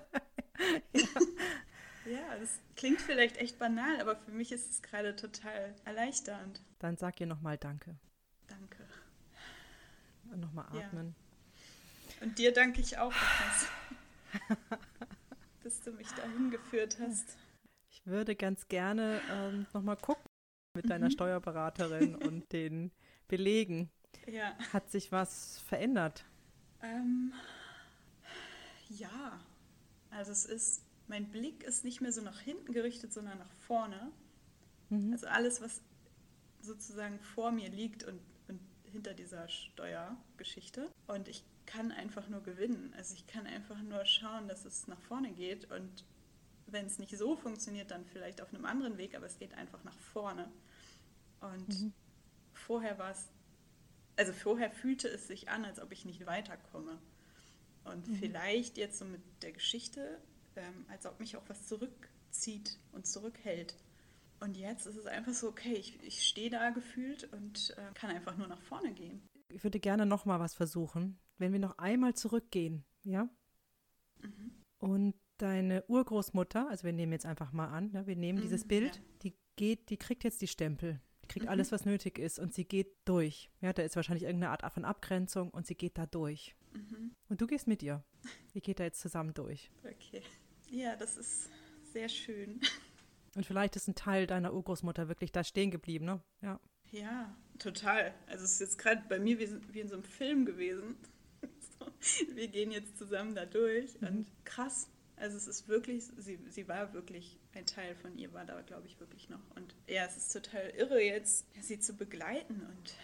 [2.06, 6.62] ja, das klingt vielleicht echt banal, aber für mich ist es gerade total erleichternd.
[6.80, 7.96] Dann sag ihr nochmal Danke.
[8.48, 8.86] Danke.
[10.32, 11.16] Und nochmal atmen.
[11.16, 12.26] Ja.
[12.26, 13.14] Und dir danke ich auch,
[15.64, 17.38] dass du mich dahin geführt hast.
[17.90, 20.26] Ich würde ganz gerne ähm, nochmal gucken
[20.76, 21.12] mit deiner mhm.
[21.12, 22.92] Steuerberaterin und den
[23.28, 23.90] Belegen.
[24.28, 24.58] Ja.
[24.74, 26.26] Hat sich was verändert?
[26.82, 27.34] Ähm,
[28.90, 29.40] ja.
[30.12, 34.12] Also es ist, mein Blick ist nicht mehr so nach hinten gerichtet, sondern nach vorne.
[34.90, 35.12] Mhm.
[35.14, 35.82] Also alles, was
[36.62, 40.90] sozusagen vor mir liegt und, und hinter dieser Steuergeschichte.
[41.08, 42.94] Und ich kann einfach nur gewinnen.
[42.98, 46.04] Also ich kann einfach nur schauen, dass es nach vorne geht und
[46.72, 49.84] wenn es nicht so funktioniert, dann vielleicht auf einem anderen Weg, aber es geht einfach
[49.84, 50.50] nach vorne.
[51.42, 51.94] Und mhm.
[52.54, 53.28] vorher war es,
[54.20, 57.00] also vorher fühlte es sich an, als ob ich nicht weiterkomme.
[57.86, 58.16] Und mhm.
[58.16, 60.20] vielleicht jetzt so mit der Geschichte,
[60.58, 63.76] ähm, als ob mich auch was zurückzieht und zurückhält.
[64.42, 68.10] Und jetzt ist es einfach so, okay, ich, ich stehe da gefühlt und äh, kann
[68.10, 69.22] einfach nur nach vorne gehen.
[69.48, 71.18] Ich würde gerne noch mal was versuchen.
[71.38, 73.30] Wenn wir noch einmal zurückgehen, ja?
[74.22, 74.52] Mhm.
[74.80, 78.68] Und deine Urgroßmutter, also wir nehmen jetzt einfach mal an, ne, wir nehmen mhm, dieses
[78.68, 79.02] Bild, ja.
[79.24, 81.52] die geht, die kriegt jetzt die Stempel, kriegt mhm.
[81.52, 83.50] alles, was nötig ist und sie geht durch.
[83.62, 86.56] Ja, da ist wahrscheinlich irgendeine Art von Abgrenzung und sie geht da durch.
[86.74, 87.16] Mhm.
[87.30, 88.04] Und du gehst mit ihr.
[88.54, 89.72] Ihr geht da jetzt zusammen durch.
[89.84, 90.22] Okay.
[90.70, 91.50] Ja, das ist
[91.94, 92.60] sehr schön.
[93.36, 96.22] Und vielleicht ist ein Teil deiner Urgroßmutter wirklich da stehen geblieben, ne?
[96.42, 96.60] Ja.
[96.92, 98.14] Ja, total.
[98.28, 100.98] Also es ist jetzt gerade bei mir wie, wie, in so einem Film gewesen.
[102.34, 104.08] wir gehen jetzt zusammen da durch mhm.
[104.08, 104.90] und krass.
[105.20, 108.88] Also es ist wirklich, sie, sie war wirklich, ein Teil von ihr war da, glaube
[108.88, 109.42] ich, wirklich noch.
[109.56, 112.96] Und ja, es ist total irre jetzt, sie zu begleiten und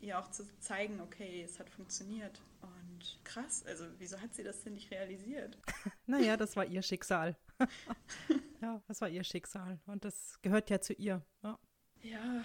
[0.00, 2.40] ihr auch zu zeigen, okay, es hat funktioniert.
[2.60, 5.56] Und krass, also wieso hat sie das denn nicht realisiert?
[6.06, 7.36] naja, das war ihr Schicksal.
[8.60, 9.78] ja, das war ihr Schicksal.
[9.86, 11.24] Und das gehört ja zu ihr.
[11.42, 11.58] Ja.
[12.02, 12.44] Ja.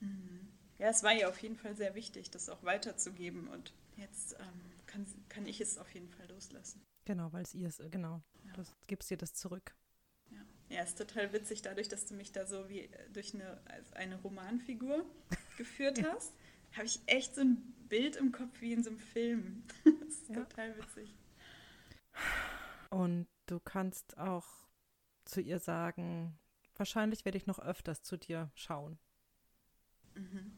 [0.00, 0.48] Mhm.
[0.78, 3.48] Ja, es war ihr auf jeden Fall sehr wichtig, das auch weiterzugeben.
[3.48, 6.80] Und jetzt ähm, kann, kann ich es auf jeden Fall loslassen.
[7.04, 8.22] Genau, weil es ihr ist, genau.
[8.46, 8.52] Ja.
[8.52, 9.74] Du gibst dir das zurück.
[10.30, 10.76] Ja.
[10.76, 13.60] ja, ist total witzig, dadurch, dass du mich da so wie äh, durch eine,
[13.92, 15.04] eine Romanfigur
[15.58, 16.32] geführt hast,
[16.72, 17.56] habe ich echt so ein
[17.88, 19.64] Bild im Kopf wie in so einem Film.
[19.84, 20.36] das ist ja.
[20.36, 21.14] total witzig.
[22.90, 24.46] Und du kannst auch
[25.24, 26.38] zu ihr sagen,
[26.76, 28.98] wahrscheinlich werde ich noch öfters zu dir schauen.
[30.14, 30.52] Mhm.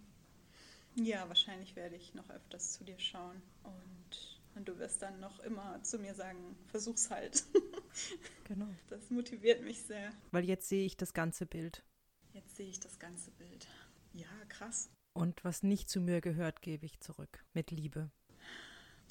[0.97, 3.43] Ja, wahrscheinlich werde ich noch öfters zu dir schauen.
[3.63, 7.45] Und, und du wirst dann noch immer zu mir sagen, versuch's halt.
[8.45, 8.69] genau.
[8.89, 10.13] Das motiviert mich sehr.
[10.33, 11.85] Weil jetzt sehe ich das ganze Bild.
[12.33, 13.69] Jetzt sehe ich das ganze Bild.
[14.13, 14.91] Ja, krass.
[15.13, 17.45] Und was nicht zu mir gehört, gebe ich zurück.
[17.55, 18.11] Mit Liebe.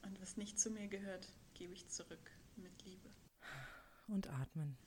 [0.04, 2.32] Und was nicht zu mir gehört, gebe ich zurück.
[2.56, 3.10] Mit Liebe.
[4.08, 4.78] Und atmen.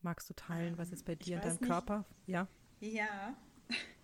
[0.00, 1.64] Magst du teilen, was ist bei dir in deinem nicht.
[1.64, 2.04] Körper?
[2.26, 2.48] Ja.
[2.80, 3.36] Ja,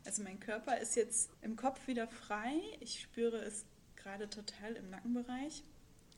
[0.05, 2.61] also mein Körper ist jetzt im Kopf wieder frei.
[2.81, 3.65] Ich spüre es
[3.97, 5.65] gerade total im Nackenbereich,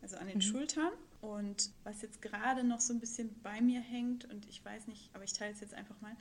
[0.02, 0.42] also an den mhm.
[0.42, 0.92] Schultern.
[1.20, 5.10] Und was jetzt gerade noch so ein bisschen bei mir hängt, und ich weiß nicht,
[5.14, 6.14] aber ich teile es jetzt einfach mal,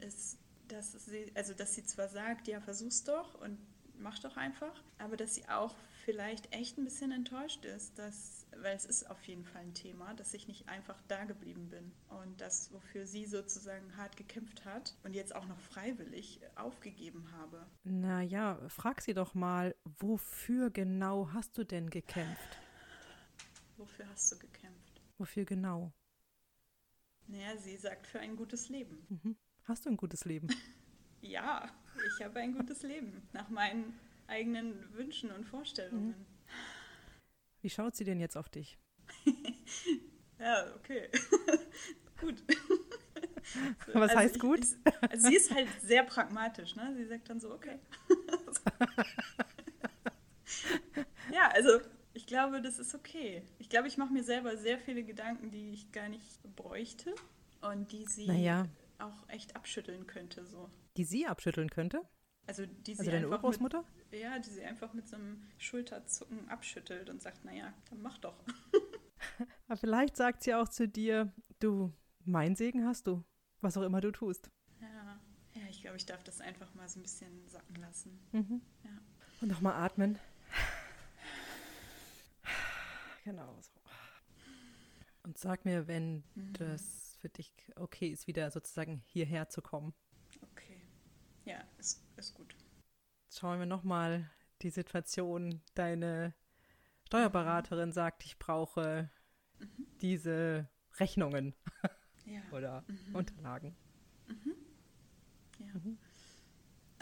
[0.00, 3.58] ist, dass sie, also dass sie zwar sagt, ja, versuch's doch und
[3.98, 8.74] mach doch einfach, aber dass sie auch vielleicht echt ein bisschen enttäuscht ist, dass, weil
[8.74, 12.40] es ist auf jeden Fall ein Thema, dass ich nicht einfach da geblieben bin und
[12.40, 17.64] das, wofür sie sozusagen hart gekämpft hat und jetzt auch noch freiwillig aufgegeben habe.
[17.84, 22.58] Naja, frag sie doch mal, wofür genau hast du denn gekämpft?
[23.82, 25.02] Wofür hast du gekämpft?
[25.18, 25.92] Wofür genau?
[27.26, 29.04] Naja, sie sagt für ein gutes Leben.
[29.08, 29.36] Mhm.
[29.64, 30.46] Hast du ein gutes Leben?
[31.20, 31.68] ja,
[32.06, 33.26] ich habe ein gutes Leben.
[33.32, 36.10] Nach meinen eigenen Wünschen und Vorstellungen.
[36.10, 36.26] Mhm.
[37.60, 38.78] Wie schaut sie denn jetzt auf dich?
[40.38, 41.08] ja, okay.
[42.20, 42.40] gut.
[43.94, 44.60] Was also heißt ich, gut?
[44.60, 46.94] Ich, also sie ist halt sehr pragmatisch, ne?
[46.96, 47.80] Sie sagt dann so, okay.
[51.32, 51.80] ja, also
[52.32, 53.42] glaube, das ist okay.
[53.58, 57.14] Ich glaube, ich mache mir selber sehr viele Gedanken, die ich gar nicht bräuchte
[57.60, 58.66] und die sie naja.
[58.98, 60.46] auch echt abschütteln könnte.
[60.46, 60.70] So.
[60.96, 62.00] Die sie abschütteln könnte?
[62.46, 63.84] Also, die also deine Urgroßmutter?
[64.10, 68.16] Mit, ja, die sie einfach mit so einem Schulterzucken abschüttelt und sagt, naja, dann mach
[68.16, 68.42] doch.
[69.68, 71.92] Aber vielleicht sagt sie auch zu dir, du,
[72.24, 73.22] mein Segen hast du,
[73.60, 74.50] was auch immer du tust.
[74.80, 75.20] Ja,
[75.52, 78.18] ja ich glaube, ich darf das einfach mal so ein bisschen sacken lassen.
[78.32, 78.62] Mhm.
[78.84, 78.90] Ja.
[79.42, 80.18] Und nochmal atmen.
[83.22, 83.80] Genau so.
[85.22, 86.52] Und sag mir, wenn mhm.
[86.54, 89.94] das für dich okay ist, wieder sozusagen hierher zu kommen.
[90.42, 90.80] Okay.
[91.44, 92.56] Ja, ist, ist gut.
[93.30, 94.28] schauen wir nochmal
[94.62, 95.60] die Situation.
[95.74, 96.34] Deine
[97.06, 99.10] Steuerberaterin sagt, ich brauche
[99.58, 99.86] mhm.
[100.00, 101.54] diese Rechnungen
[102.26, 102.40] ja.
[102.52, 103.14] oder mhm.
[103.14, 103.76] Unterlagen.
[104.26, 104.56] Mhm.
[105.58, 105.74] Ja.
[105.74, 105.98] Mhm.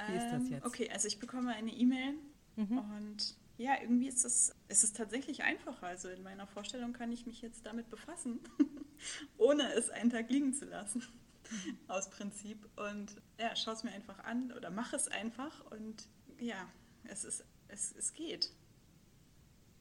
[0.09, 0.67] Wie ist das ähm, jetzt?
[0.67, 2.15] Okay, also ich bekomme eine E-Mail
[2.57, 2.79] mhm.
[2.79, 5.87] und ja, irgendwie ist es, ist tatsächlich einfacher.
[5.87, 8.41] Also in meiner Vorstellung kann ich mich jetzt damit befassen,
[9.37, 11.07] ohne es einen Tag liegen zu lassen.
[11.89, 12.67] Aus Prinzip.
[12.79, 16.71] Und ja, schau es mir einfach an oder mach es einfach und ja,
[17.05, 18.51] es ist, es, es geht.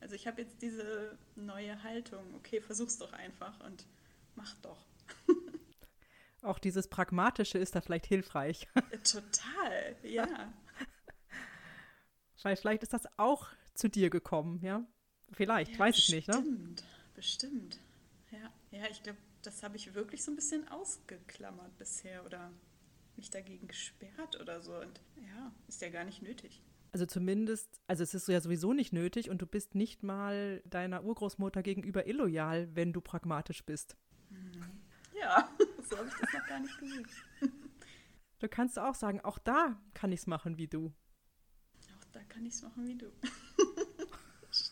[0.02, 3.86] Also ich habe jetzt diese neue Haltung, okay, versuch's doch einfach und
[4.36, 4.86] mach doch.
[6.42, 8.68] Auch dieses Pragmatische ist da vielleicht hilfreich.
[9.04, 10.54] Total, ja.
[12.44, 14.86] Weil vielleicht ist das auch zu dir gekommen, ja?
[15.32, 16.36] Vielleicht, ja, weiß ich nicht, ne?
[16.36, 16.84] Bestimmt,
[17.16, 17.80] bestimmt.
[18.32, 22.52] Ja, ja ich glaube, das habe ich wirklich so ein bisschen ausgeklammert bisher oder
[23.16, 24.76] mich dagegen gesperrt oder so.
[24.76, 26.62] Und ja, ist ja gar nicht nötig.
[26.92, 31.04] Also zumindest, also es ist ja sowieso nicht nötig und du bist nicht mal deiner
[31.04, 33.96] Urgroßmutter gegenüber illoyal, wenn du pragmatisch bist.
[34.30, 34.64] Mhm.
[35.20, 35.50] Ja,
[35.90, 37.08] so habe ich das noch gar nicht gesehen.
[38.40, 40.94] Du kannst auch sagen, auch da kann ich es machen wie du.
[41.98, 43.12] Auch da kann ich es machen wie du.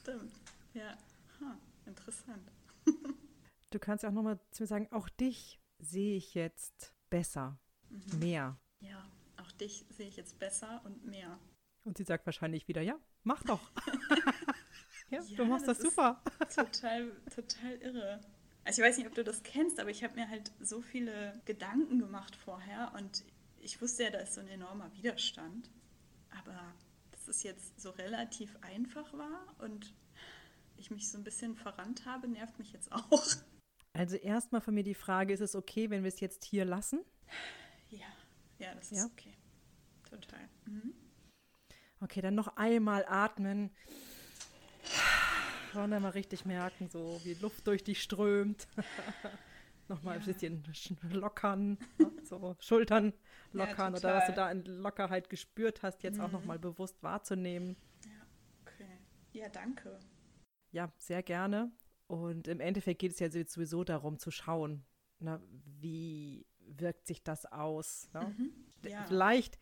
[0.07, 0.39] Stimmt.
[0.73, 0.97] Ja,
[1.41, 2.49] ha, interessant.
[3.71, 8.19] du kannst auch nochmal zu mir sagen, auch dich sehe ich jetzt besser, mhm.
[8.19, 8.57] mehr.
[8.79, 11.37] Ja, auch dich sehe ich jetzt besser und mehr.
[11.83, 13.69] Und sie sagt wahrscheinlich wieder, ja, mach doch.
[15.09, 16.23] ja, ja, du machst das, das super.
[16.55, 18.21] total, total irre.
[18.63, 21.41] Also ich weiß nicht, ob du das kennst, aber ich habe mir halt so viele
[21.43, 23.25] Gedanken gemacht vorher und
[23.59, 25.69] ich wusste ja, da ist so ein enormer Widerstand.
[26.29, 26.73] Aber
[27.27, 29.93] es jetzt so relativ einfach war und
[30.77, 33.23] ich mich so ein bisschen verrannt habe, nervt mich jetzt auch.
[33.93, 37.01] Also erstmal von mir die Frage, ist es okay, wenn wir es jetzt hier lassen?
[37.89, 38.05] Ja,
[38.59, 39.05] ja, das ist ja?
[39.05, 39.33] okay.
[40.09, 40.47] Total.
[40.65, 40.93] Mhm.
[41.99, 43.71] Okay, dann noch einmal atmen.
[45.73, 48.67] Und dann mal richtig merken, so wie Luft durch dich strömt.
[49.87, 50.21] Nochmal ja.
[50.21, 50.63] ein bisschen
[51.11, 52.11] lockern, ne?
[52.23, 53.13] so Schultern
[53.53, 56.23] lockern ja, oder was du da in Lockerheit gespürt hast, jetzt mhm.
[56.23, 57.77] auch nochmal bewusst wahrzunehmen.
[58.05, 58.27] Ja,
[58.61, 58.97] okay.
[59.33, 59.99] Ja, danke.
[60.71, 61.71] Ja, sehr gerne.
[62.07, 64.85] Und im Endeffekt geht es ja sowieso darum zu schauen,
[65.19, 65.41] na,
[65.79, 68.09] wie wirkt sich das aus.
[68.13, 68.35] Ne?
[68.37, 68.89] Mhm.
[68.89, 69.05] Ja.
[69.05, 69.57] Vielleicht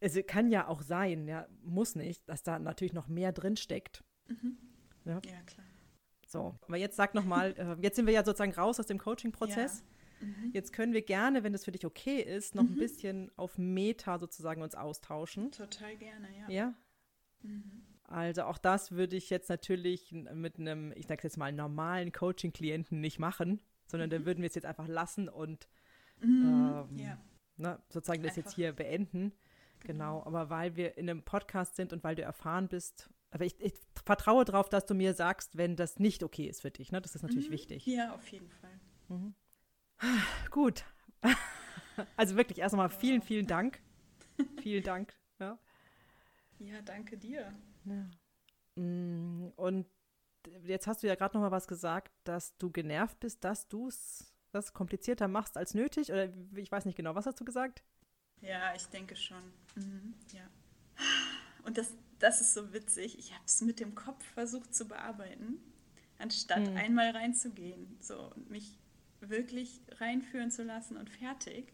[0.00, 4.04] es kann ja auch sein, ja, muss nicht, dass da natürlich noch mehr drin steckt.
[4.28, 4.56] Mhm.
[5.04, 5.20] Ja?
[5.24, 5.42] ja?
[5.42, 5.66] klar.
[6.28, 8.98] So, aber jetzt sag noch mal, äh, jetzt sind wir ja sozusagen raus aus dem
[8.98, 9.82] Coaching-Prozess.
[10.20, 10.26] Ja.
[10.26, 10.50] Mhm.
[10.52, 12.72] Jetzt können wir gerne, wenn das für dich okay ist, noch mhm.
[12.72, 15.52] ein bisschen auf Meta sozusagen uns austauschen.
[15.52, 16.50] Total gerne, ja.
[16.50, 16.74] Ja.
[17.40, 17.82] Mhm.
[18.04, 23.00] Also auch das würde ich jetzt natürlich mit einem, ich sage jetzt mal, normalen Coaching-Klienten
[23.00, 24.26] nicht machen, sondern da mhm.
[24.26, 25.66] würden wir es jetzt einfach lassen und
[26.20, 26.86] mhm.
[26.90, 27.18] ähm, ja.
[27.56, 29.32] na, sozusagen das jetzt hier beenden.
[29.80, 33.60] Genau, aber weil wir in einem Podcast sind und weil du erfahren bist, aber ich,
[33.60, 36.92] ich vertraue darauf, dass du mir sagst, wenn das nicht okay ist für dich.
[36.92, 37.00] Ne?
[37.00, 37.54] Das ist natürlich mhm.
[37.54, 37.86] wichtig.
[37.86, 38.80] Ja, auf jeden Fall.
[39.08, 39.34] Mhm.
[40.50, 40.84] Gut.
[42.16, 43.82] Also wirklich erst einmal vielen, vielen Dank.
[44.62, 45.12] vielen Dank.
[45.40, 45.58] Ja.
[46.60, 47.52] ja, danke dir.
[47.84, 48.80] Ja.
[48.80, 49.84] Mm, und
[50.62, 53.88] jetzt hast du ja gerade noch mal was gesagt, dass du genervt bist, dass du
[53.88, 56.12] es das komplizierter machst als nötig.
[56.12, 57.82] Oder ich weiß nicht genau, was hast du gesagt?
[58.40, 59.42] Ja, ich denke schon.
[59.74, 60.48] Mhm, ja.
[61.64, 63.18] Und das, das ist so witzig.
[63.18, 65.58] Ich habe es mit dem Kopf versucht zu bearbeiten,
[66.18, 66.76] anstatt mhm.
[66.76, 68.78] einmal reinzugehen so, und mich
[69.20, 71.72] wirklich reinführen zu lassen und fertig.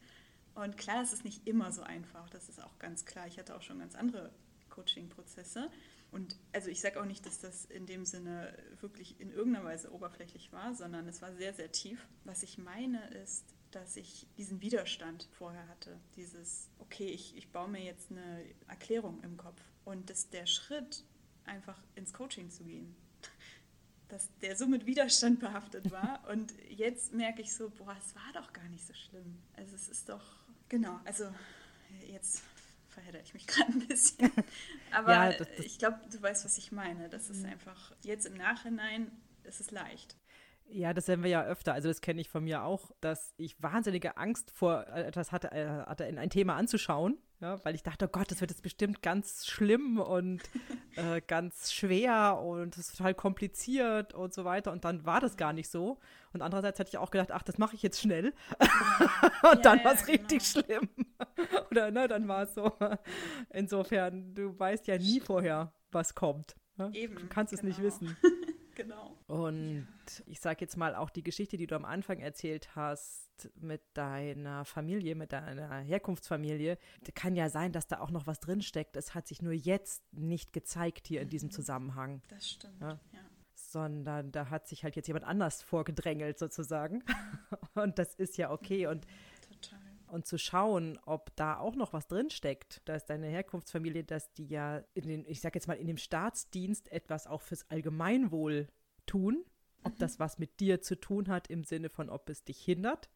[0.55, 3.27] Und klar, es ist nicht immer so einfach, das ist auch ganz klar.
[3.27, 4.33] Ich hatte auch schon ganz andere
[4.71, 5.71] Coaching-Prozesse.
[6.13, 9.93] Und also ich sage auch nicht, dass das in dem Sinne wirklich in irgendeiner Weise
[9.93, 12.07] oberflächlich war, sondern es war sehr, sehr tief.
[12.23, 15.99] Was ich meine ist, dass ich diesen Widerstand vorher hatte.
[16.15, 19.61] Dieses, okay, ich, ich baue mir jetzt eine Erklärung im Kopf.
[19.85, 21.05] Und dass der Schritt,
[21.45, 22.95] einfach ins Coaching zu gehen,
[24.09, 26.21] dass der so mit Widerstand behaftet war.
[26.31, 29.43] Und jetzt merke ich so, boah, es war doch gar nicht so schlimm.
[29.57, 30.25] Also es ist doch,
[30.69, 31.25] genau, also
[32.11, 32.43] jetzt
[32.89, 34.31] verhedder ich mich gerade ein bisschen.
[34.93, 37.09] Aber ja, das, das ich glaube, du weißt, was ich meine.
[37.09, 37.51] Das ist mhm.
[37.51, 39.11] einfach, jetzt im Nachhinein
[39.45, 40.17] ist es leicht.
[40.67, 41.75] Ja, das sehen wir ja öfter.
[41.75, 45.53] Also das kenne ich von mir auch, dass ich wahnsinnige Angst vor äh, etwas hatte,
[45.53, 48.63] äh, hatte in ein Thema anzuschauen, ja, weil ich dachte, oh Gott, das wird jetzt
[48.63, 50.41] bestimmt ganz schlimm und
[50.97, 54.73] äh, ganz schwer und es ist total kompliziert und so weiter.
[54.73, 55.99] Und dann war das gar nicht so.
[56.33, 58.33] Und andererseits hatte ich auch gedacht, ach, das mache ich jetzt schnell.
[59.43, 60.23] und ja, dann ja, war es genau.
[60.23, 60.89] richtig schlimm.
[61.71, 62.73] Oder ne, dann war es so.
[63.51, 66.57] Insofern, du weißt ja nie vorher, was kommt.
[66.77, 66.91] Ne?
[66.95, 67.61] Eben, du kannst genau.
[67.61, 67.89] es nicht genau.
[67.89, 68.17] wissen.
[68.75, 69.17] Genau.
[69.27, 69.87] Und
[70.27, 74.65] ich sage jetzt mal auch die Geschichte, die du am Anfang erzählt hast mit deiner
[74.65, 76.79] Familie, mit deiner Herkunftsfamilie,
[77.15, 78.97] kann ja sein, dass da auch noch was drinsteckt.
[78.97, 81.53] Es hat sich nur jetzt nicht gezeigt hier in diesem mhm.
[81.53, 82.23] Zusammenhang.
[82.29, 83.01] Das stimmt, ja.
[83.13, 83.21] ja.
[83.55, 87.03] Sondern da hat sich halt jetzt jemand anders vorgedrängelt sozusagen.
[87.75, 88.87] Und das ist ja okay.
[88.87, 89.07] Und
[90.15, 94.79] und zu schauen, ob da auch noch was drinsteckt, dass deine Herkunftsfamilie, dass die ja
[94.95, 98.69] in den, ich sag jetzt mal, in dem Staatsdienst etwas auch fürs Allgemeinwohl
[99.07, 99.45] tun,
[99.83, 99.99] ob mhm.
[99.99, 103.11] das was mit dir zu tun hat im Sinne von, ob es dich hindert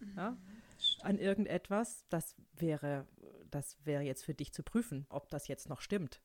[0.00, 0.16] mhm.
[0.16, 0.36] ja,
[1.02, 3.06] an irgendetwas, das wäre,
[3.50, 6.20] das wäre jetzt für dich zu prüfen, ob das jetzt noch stimmt.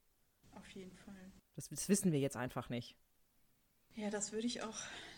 [0.51, 1.31] Auf jeden Fall.
[1.53, 2.97] Das, das wissen wir jetzt einfach nicht.
[3.95, 4.77] Ja, das würde ich auch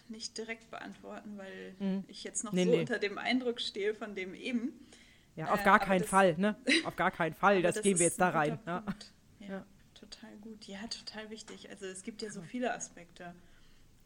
[0.09, 2.03] nicht direkt beantworten, weil mhm.
[2.07, 2.80] ich jetzt noch nee, so nee.
[2.80, 4.73] unter dem Eindruck stehe von dem eben.
[5.36, 6.55] Ja, auf gar äh, keinen das, Fall, ne?
[6.86, 7.61] Auf gar keinen Fall.
[7.61, 8.59] das, das gehen wir jetzt da rein.
[8.65, 8.84] Ja.
[9.39, 9.65] Ja, ja.
[9.93, 10.65] total gut.
[10.65, 11.69] Ja, total wichtig.
[11.69, 13.34] Also es gibt ja so viele Aspekte.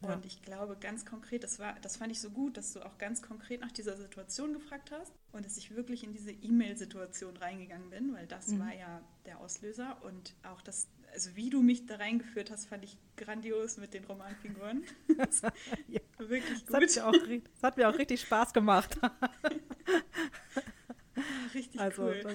[0.02, 2.98] Und ich glaube ganz konkret, das war, das fand ich so gut, dass du auch
[2.98, 7.90] ganz konkret nach dieser Situation gefragt hast und dass ich wirklich in diese E-Mail-Situation reingegangen
[7.90, 8.60] bin, weil das mhm.
[8.60, 12.84] war ja der Auslöser und auch das, also wie du mich da reingeführt hast, fand
[12.84, 14.84] ich grandios mit den Romanfiguren.
[15.88, 16.00] ja.
[16.18, 16.74] Wirklich gut.
[16.74, 18.98] Das hat, auch, das hat, mir auch richtig Spaß gemacht.
[21.54, 22.20] richtig also, cool.
[22.22, 22.34] Das,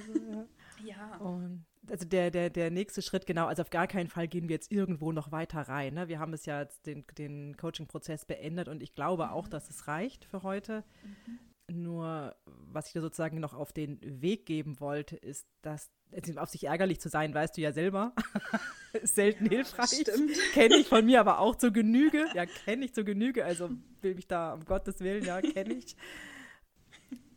[0.84, 0.86] ja.
[0.86, 1.18] ja.
[1.18, 4.56] Und also der, der, der nächste Schritt, genau, also auf gar keinen Fall gehen wir
[4.56, 5.94] jetzt irgendwo noch weiter rein.
[5.94, 6.08] Ne?
[6.08, 9.32] Wir haben es ja jetzt den, den Coaching-Prozess beendet und ich glaube mhm.
[9.32, 10.84] auch, dass es reicht für heute.
[11.04, 11.40] Mhm.
[11.70, 15.92] Nur, was ich dir sozusagen noch auf den Weg geben wollte, ist, dass
[16.38, 18.14] auf sich ärgerlich zu sein, weißt du ja selber.
[18.94, 20.06] ist selten ja, hilfreich.
[20.54, 22.26] Kenne ich von mir aber auch zur Genüge.
[22.34, 23.44] Ja, kenne ich zur Genüge.
[23.44, 23.70] Also
[24.02, 25.98] will mich da um Gottes Willen, ja, kenne ich.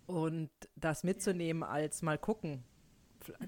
[0.06, 2.64] Und das mitzunehmen als mal gucken,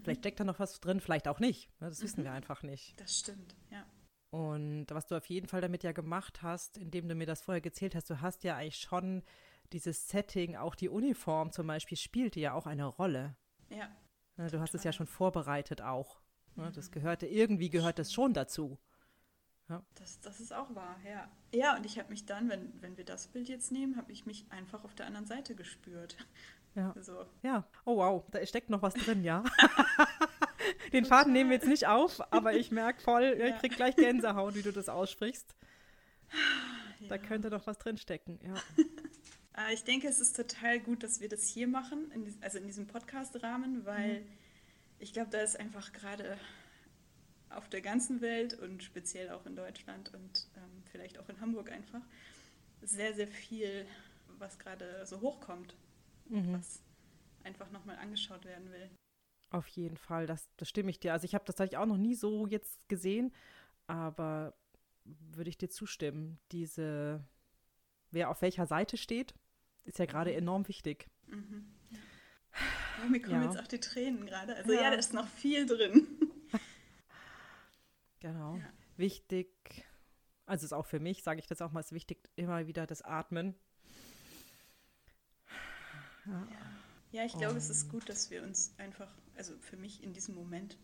[0.02, 1.70] Vielleicht steckt da noch was drin, vielleicht auch nicht.
[1.80, 2.24] Das wissen mhm.
[2.24, 3.00] wir einfach nicht.
[3.00, 3.84] Das stimmt, ja.
[4.30, 7.60] Und was du auf jeden Fall damit ja gemacht hast, indem du mir das vorher
[7.60, 9.22] gezählt hast, du hast ja eigentlich schon
[9.72, 13.36] dieses Setting, auch die Uniform zum Beispiel, spielte ja auch eine Rolle.
[13.70, 13.88] Ja.
[14.36, 16.20] Ne, du hast es ja schon vorbereitet auch.
[16.56, 16.70] Ne?
[16.74, 16.94] Das mhm.
[16.94, 18.78] gehörte, irgendwie gehört das schon dazu.
[19.68, 19.82] Ja.
[19.94, 21.30] Das, das ist auch wahr, ja.
[21.54, 24.26] Ja, und ich habe mich dann, wenn, wenn wir das Bild jetzt nehmen, habe ich
[24.26, 26.16] mich einfach auf der anderen Seite gespürt.
[26.74, 26.94] Ja.
[27.00, 27.26] So.
[27.42, 27.66] ja.
[27.84, 29.44] Oh wow, da steckt noch was drin, ja.
[30.92, 33.46] Den Faden nehmen wir jetzt nicht auf, aber ich merke voll, ja.
[33.46, 35.54] ich krieg gleich Gänsehaut, wie du das aussprichst.
[37.00, 37.08] Ja.
[37.08, 38.54] Da könnte doch was drinstecken, ja.
[39.55, 42.86] Ah, ich denke, es ist total gut, dass wir das hier machen, also in diesem
[42.86, 44.26] Podcast-Rahmen, weil mhm.
[44.98, 46.38] ich glaube, da ist einfach gerade
[47.50, 51.70] auf der ganzen Welt und speziell auch in Deutschland und ähm, vielleicht auch in Hamburg
[51.70, 52.00] einfach
[52.80, 53.84] sehr, sehr viel,
[54.38, 55.76] was gerade so hochkommt
[56.32, 56.55] mhm.
[56.55, 56.82] was
[57.44, 58.90] einfach nochmal angeschaut werden will.
[59.50, 61.12] Auf jeden Fall, das, das stimme ich dir.
[61.12, 63.32] Also ich habe das tatsächlich auch noch nie so jetzt gesehen,
[63.86, 64.55] aber
[65.05, 66.38] würde ich dir zustimmen.
[66.53, 67.22] Diese,
[68.11, 69.34] wer auf welcher Seite steht,
[69.84, 71.08] ist ja gerade enorm wichtig.
[71.26, 71.66] Mhm.
[71.90, 71.98] Ja.
[73.04, 73.50] Oh, mir kommen ja.
[73.50, 74.54] jetzt auch die Tränen gerade.
[74.56, 74.82] Also ja.
[74.82, 76.06] ja, da ist noch viel drin.
[78.20, 78.60] genau.
[78.96, 79.84] Wichtig,
[80.46, 83.02] also ist auch für mich, sage ich das auch mal, ist wichtig, immer wieder das
[83.02, 83.54] Atmen.
[87.10, 90.34] Ja, ich glaube, es ist gut, dass wir uns einfach, also für mich in diesem
[90.34, 90.78] Moment,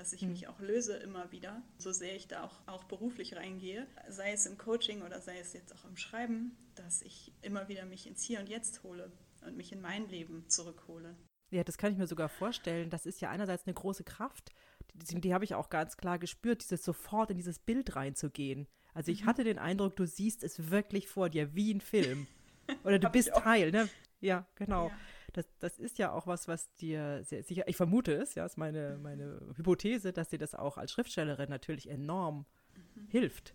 [0.00, 3.86] dass ich mich auch löse immer wieder, so sehr ich da auch, auch beruflich reingehe,
[4.08, 7.84] sei es im Coaching oder sei es jetzt auch im Schreiben, dass ich immer wieder
[7.84, 9.12] mich ins Hier und Jetzt hole
[9.44, 11.14] und mich in mein Leben zurückhole.
[11.50, 12.88] Ja, das kann ich mir sogar vorstellen.
[12.88, 14.52] Das ist ja einerseits eine große Kraft,
[14.94, 18.68] die, die habe ich auch ganz klar gespürt, dieses sofort in dieses Bild reinzugehen.
[18.94, 19.26] Also ich mhm.
[19.26, 22.26] hatte den Eindruck, du siehst es wirklich vor dir, wie ein Film.
[22.84, 23.86] Oder du bist Teil, ne?
[24.20, 24.88] Ja, genau.
[24.88, 24.98] Ja.
[25.32, 28.58] Das, das ist ja auch was, was dir sehr sicher, ich vermute es, ja, ist
[28.58, 32.46] meine, meine Hypothese, dass dir das auch als Schriftstellerin natürlich enorm
[32.94, 33.08] mhm.
[33.08, 33.54] hilft.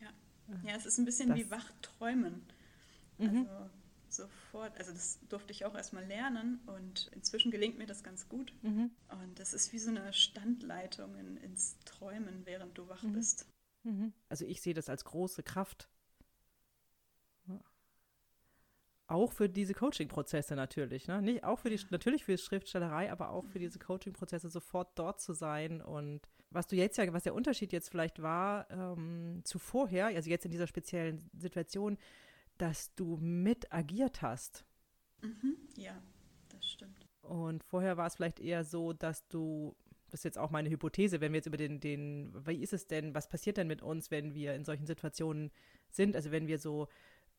[0.00, 0.08] Ja.
[0.70, 2.42] ja, es ist ein bisschen das, wie Wachträumen.
[3.18, 3.46] Mhm.
[3.48, 3.70] Also
[4.08, 8.52] sofort, also das durfte ich auch erstmal lernen und inzwischen gelingt mir das ganz gut.
[8.62, 8.90] Mhm.
[9.08, 13.14] Und das ist wie so eine Standleitung in, ins Träumen, während du wach mhm.
[13.14, 13.46] bist.
[13.84, 14.12] Mhm.
[14.28, 15.88] Also ich sehe das als große Kraft
[19.12, 21.20] auch für diese Coaching-Prozesse natürlich, ne?
[21.20, 25.20] Nicht auch für die, natürlich für die Schriftstellerei, aber auch für diese Coaching-Prozesse sofort dort
[25.20, 25.80] zu sein.
[25.82, 30.30] Und was du jetzt ja, was der Unterschied jetzt vielleicht war ähm, zu vorher, also
[30.30, 31.98] jetzt in dieser speziellen Situation,
[32.58, 34.64] dass du mit agiert hast.
[35.20, 36.02] Mhm, ja,
[36.48, 37.06] das stimmt.
[37.22, 39.76] Und vorher war es vielleicht eher so, dass du,
[40.10, 42.86] das ist jetzt auch meine Hypothese, wenn wir jetzt über den, den, wie ist es
[42.86, 45.50] denn, was passiert denn mit uns, wenn wir in solchen Situationen
[45.90, 46.16] sind?
[46.16, 46.88] Also wenn wir so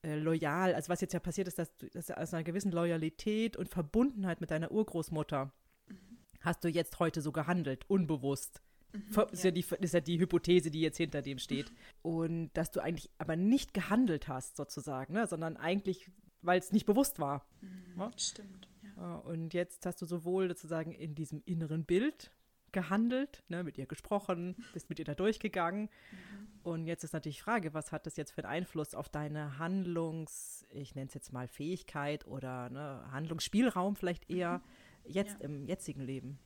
[0.04, 3.58] äh, loyal, also was jetzt ja passiert ist, dass du dass aus einer gewissen Loyalität
[3.58, 5.52] und Verbundenheit mit deiner Urgroßmutter
[5.88, 5.98] mhm.
[6.42, 8.62] hast du jetzt heute so gehandelt, unbewusst.
[8.92, 9.52] Mhm, ist, ja.
[9.52, 11.72] die, ist ja die Hypothese, die jetzt hinter dem steht.
[12.02, 15.26] Und dass du eigentlich aber nicht gehandelt hast, sozusagen, ne?
[15.26, 17.48] sondern eigentlich, weil es nicht bewusst war.
[17.62, 18.12] Mhm, ja?
[18.18, 18.70] Stimmt.
[18.98, 19.16] Ja.
[19.16, 22.32] Und jetzt hast du sowohl sozusagen in diesem inneren Bild
[22.72, 25.84] gehandelt, ne, mit ihr gesprochen, bist mit ihr da durchgegangen.
[25.84, 26.48] Mhm.
[26.64, 29.60] Und jetzt ist natürlich die Frage, was hat das jetzt für einen Einfluss auf deine
[29.60, 35.12] Handlungs, ich nenne es jetzt mal Fähigkeit oder ne, Handlungsspielraum vielleicht eher mhm.
[35.12, 35.46] jetzt ja.
[35.46, 36.40] im jetzigen Leben?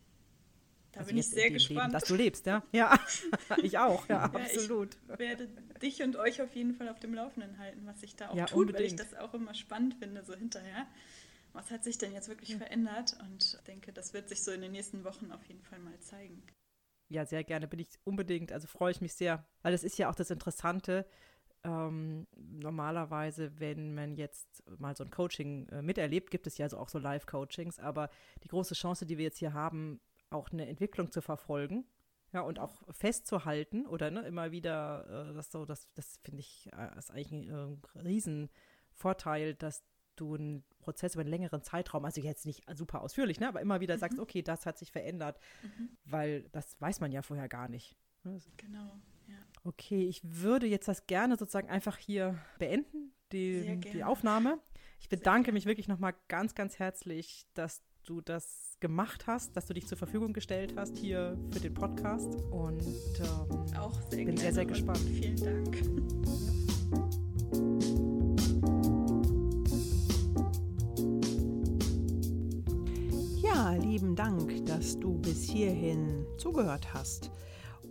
[0.91, 1.79] Da also bin ich sehr gespannt.
[1.81, 2.63] Leben, dass du lebst, ja?
[2.71, 2.99] Ja,
[3.61, 4.97] ich auch, ja, ja, absolut.
[5.13, 5.47] Ich werde
[5.81, 8.45] dich und euch auf jeden Fall auf dem Laufenden halten, was sich da auch ja,
[8.45, 8.79] tut, unbedingt.
[8.79, 10.87] weil ich das auch immer spannend finde, so hinterher.
[11.53, 13.15] Was hat sich denn jetzt wirklich verändert?
[13.19, 15.99] Und ich denke, das wird sich so in den nächsten Wochen auf jeden Fall mal
[15.99, 16.41] zeigen.
[17.09, 20.09] Ja, sehr gerne, bin ich unbedingt, also freue ich mich sehr, weil das ist ja
[20.09, 21.05] auch das Interessante,
[21.63, 26.77] ähm, normalerweise, wenn man jetzt mal so ein Coaching äh, miterlebt, gibt es ja also
[26.77, 28.09] auch so Live-Coachings, aber
[28.43, 29.99] die große Chance, die wir jetzt hier haben,
[30.29, 31.85] auch eine Entwicklung zu verfolgen,
[32.33, 36.69] ja, und auch festzuhalten oder ne, immer wieder, äh, das so, das, das finde ich,
[36.77, 37.49] äh, ist eigentlich ein
[37.95, 39.83] äh, Riesenvorteil, dass
[40.19, 43.79] du einen Prozess über einen längeren Zeitraum, also jetzt nicht super ausführlich, ne, aber immer
[43.79, 43.99] wieder mhm.
[43.99, 45.89] sagst, okay, das hat sich verändert, mhm.
[46.05, 47.95] weil das weiß man ja vorher gar nicht.
[48.23, 48.39] Ne?
[48.57, 49.35] Genau, ja.
[49.63, 54.59] Okay, ich würde jetzt das gerne sozusagen einfach hier beenden, die, die Aufnahme.
[54.99, 59.73] Ich bedanke mich wirklich nochmal ganz, ganz herzlich, dass du das gemacht hast, dass du
[59.73, 62.35] dich zur Verfügung gestellt hast hier für den Podcast.
[62.51, 62.81] Und
[63.19, 64.99] ähm, auch sehr bin sehr, sehr gespannt.
[64.99, 66.46] Vielen Dank.
[73.97, 77.31] Lieben Dank, dass du bis hierhin zugehört hast.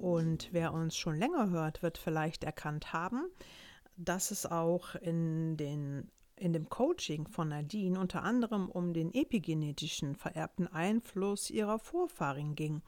[0.00, 3.26] Und wer uns schon länger hört, wird vielleicht erkannt haben,
[3.96, 10.14] dass es auch in den in dem Coaching von Nadine unter anderem um den epigenetischen
[10.14, 12.82] vererbten Einfluss ihrer Vorfahren ging.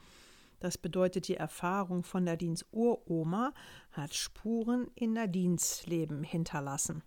[0.61, 3.53] Das bedeutet, die Erfahrung von Nadines Uroma
[3.91, 7.03] hat Spuren in Nadines Leben hinterlassen.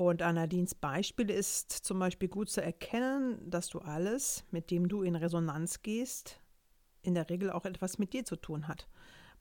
[0.00, 4.88] Und an Nadines Beispiel ist zum Beispiel gut zu erkennen, dass du alles, mit dem
[4.88, 6.40] du in Resonanz gehst,
[7.02, 8.88] in der Regel auch etwas mit dir zu tun hat.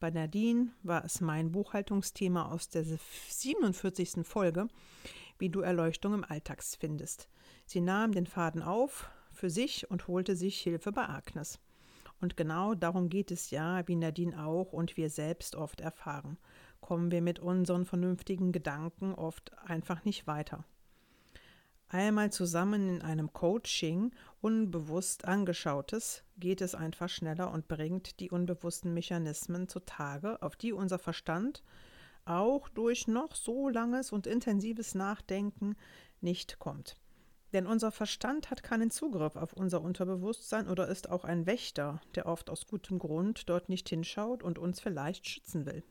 [0.01, 4.27] Bei Nadine war es mein Buchhaltungsthema aus der 47.
[4.27, 4.67] Folge,
[5.37, 7.29] wie du Erleuchtung im Alltag findest.
[7.65, 11.57] Sie nahm den Faden auf für sich und holte sich Hilfe bei Agnes.
[12.19, 16.37] Und genau darum geht es ja, wie Nadine auch und wir selbst oft erfahren.
[16.81, 20.65] Kommen wir mit unseren vernünftigen Gedanken oft einfach nicht weiter.
[21.91, 24.11] Einmal zusammen in einem Coaching
[24.41, 30.99] unbewusst angeschautes geht es einfach schneller und bringt die unbewussten Mechanismen zutage, auf die unser
[30.99, 31.63] Verstand
[32.25, 35.75] auch durch noch so langes und intensives Nachdenken
[36.21, 36.95] nicht kommt.
[37.53, 42.27] Denn unser Verstand hat keinen Zugriff auf unser Unterbewusstsein oder ist auch ein Wächter, der
[42.27, 45.83] oft aus gutem Grund dort nicht hinschaut und uns vielleicht schützen will.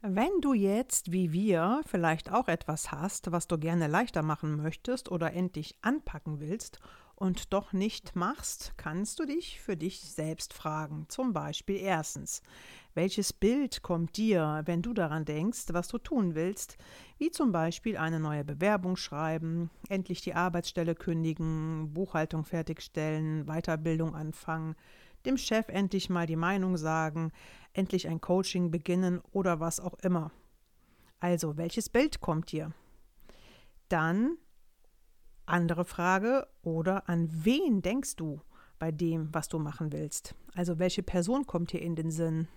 [0.00, 5.10] Wenn du jetzt, wie wir, vielleicht auch etwas hast, was du gerne leichter machen möchtest
[5.10, 6.78] oder endlich anpacken willst
[7.16, 11.06] und doch nicht machst, kannst du dich für dich selbst fragen.
[11.08, 12.42] Zum Beispiel erstens,
[12.94, 16.76] welches Bild kommt dir, wenn du daran denkst, was du tun willst,
[17.18, 24.76] wie zum Beispiel eine neue Bewerbung schreiben, endlich die Arbeitsstelle kündigen, Buchhaltung fertigstellen, Weiterbildung anfangen,
[25.26, 27.32] dem Chef endlich mal die Meinung sagen,
[27.72, 30.30] endlich ein Coaching beginnen oder was auch immer.
[31.20, 32.72] Also, welches Bild kommt dir?
[33.88, 34.36] Dann
[35.48, 38.42] andere Frage, oder an wen denkst du
[38.78, 40.34] bei dem, was du machen willst?
[40.54, 42.48] Also welche Person kommt dir in den Sinn?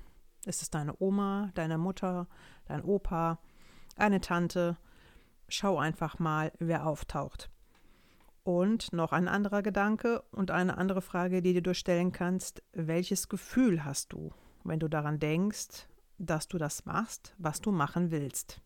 [0.45, 2.27] Ist es deine Oma, deine Mutter,
[2.65, 3.39] dein Opa,
[3.95, 4.77] eine Tante?
[5.47, 7.49] Schau einfach mal, wer auftaucht.
[8.43, 13.85] Und noch ein anderer Gedanke und eine andere Frage, die du stellen kannst, welches Gefühl
[13.85, 14.33] hast du,
[14.63, 15.87] wenn du daran denkst,
[16.17, 18.61] dass du das machst, was du machen willst?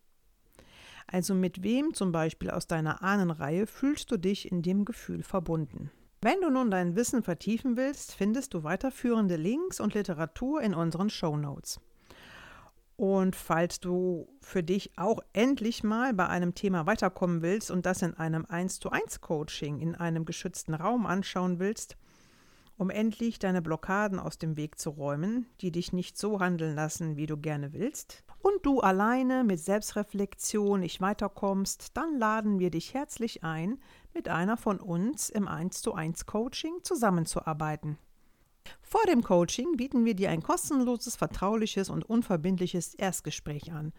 [1.08, 5.92] Also mit wem zum Beispiel aus deiner Ahnenreihe fühlst du dich in dem Gefühl verbunden?
[6.22, 11.10] Wenn du nun dein Wissen vertiefen willst, findest du weiterführende Links und Literatur in unseren
[11.10, 11.80] Show Notes.
[12.98, 18.02] Und falls du für dich auch endlich mal bei einem Thema weiterkommen willst und das
[18.02, 21.98] in einem 1 zu 1 Coaching in einem geschützten Raum anschauen willst,
[22.78, 27.16] um endlich deine Blockaden aus dem Weg zu räumen, die dich nicht so handeln lassen,
[27.18, 32.94] wie du gerne willst, und du alleine mit Selbstreflexion nicht weiterkommst, dann laden wir dich
[32.94, 33.80] herzlich ein,
[34.14, 37.98] mit einer von uns im 1 zu 1 Coaching zusammenzuarbeiten.
[38.82, 43.94] Vor dem Coaching bieten wir dir ein kostenloses, vertrauliches und unverbindliches Erstgespräch an,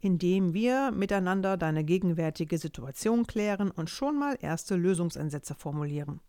[0.00, 6.20] in dem wir miteinander deine gegenwärtige Situation klären und schon mal erste Lösungsansätze formulieren.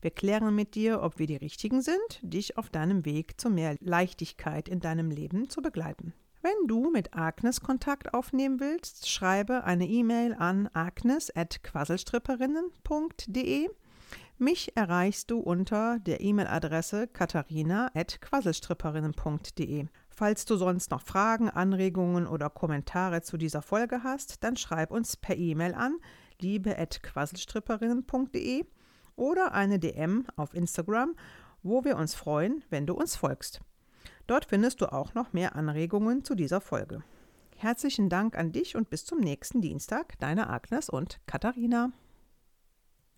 [0.00, 3.76] Wir klären mit dir, ob wir die Richtigen sind, dich auf deinem Weg zu mehr
[3.80, 6.12] Leichtigkeit in deinem Leben zu begleiten.
[6.42, 13.68] Wenn du mit Agnes Kontakt aufnehmen willst, schreibe eine E-Mail an agnes.quasselstripperinnen.de.
[14.38, 19.86] Mich erreichst du unter der E-Mail-Adresse katharina.quasselstripperinnen.de.
[20.10, 25.16] Falls du sonst noch Fragen, Anregungen oder Kommentare zu dieser Folge hast, dann schreib uns
[25.16, 25.98] per E-Mail an
[26.40, 28.64] liebe.quasselstripperinnen.de
[29.16, 31.16] oder eine DM auf Instagram,
[31.62, 33.60] wo wir uns freuen, wenn du uns folgst.
[34.26, 37.02] Dort findest du auch noch mehr Anregungen zu dieser Folge.
[37.56, 41.92] Herzlichen Dank an dich und bis zum nächsten Dienstag, deine Agnes und Katharina.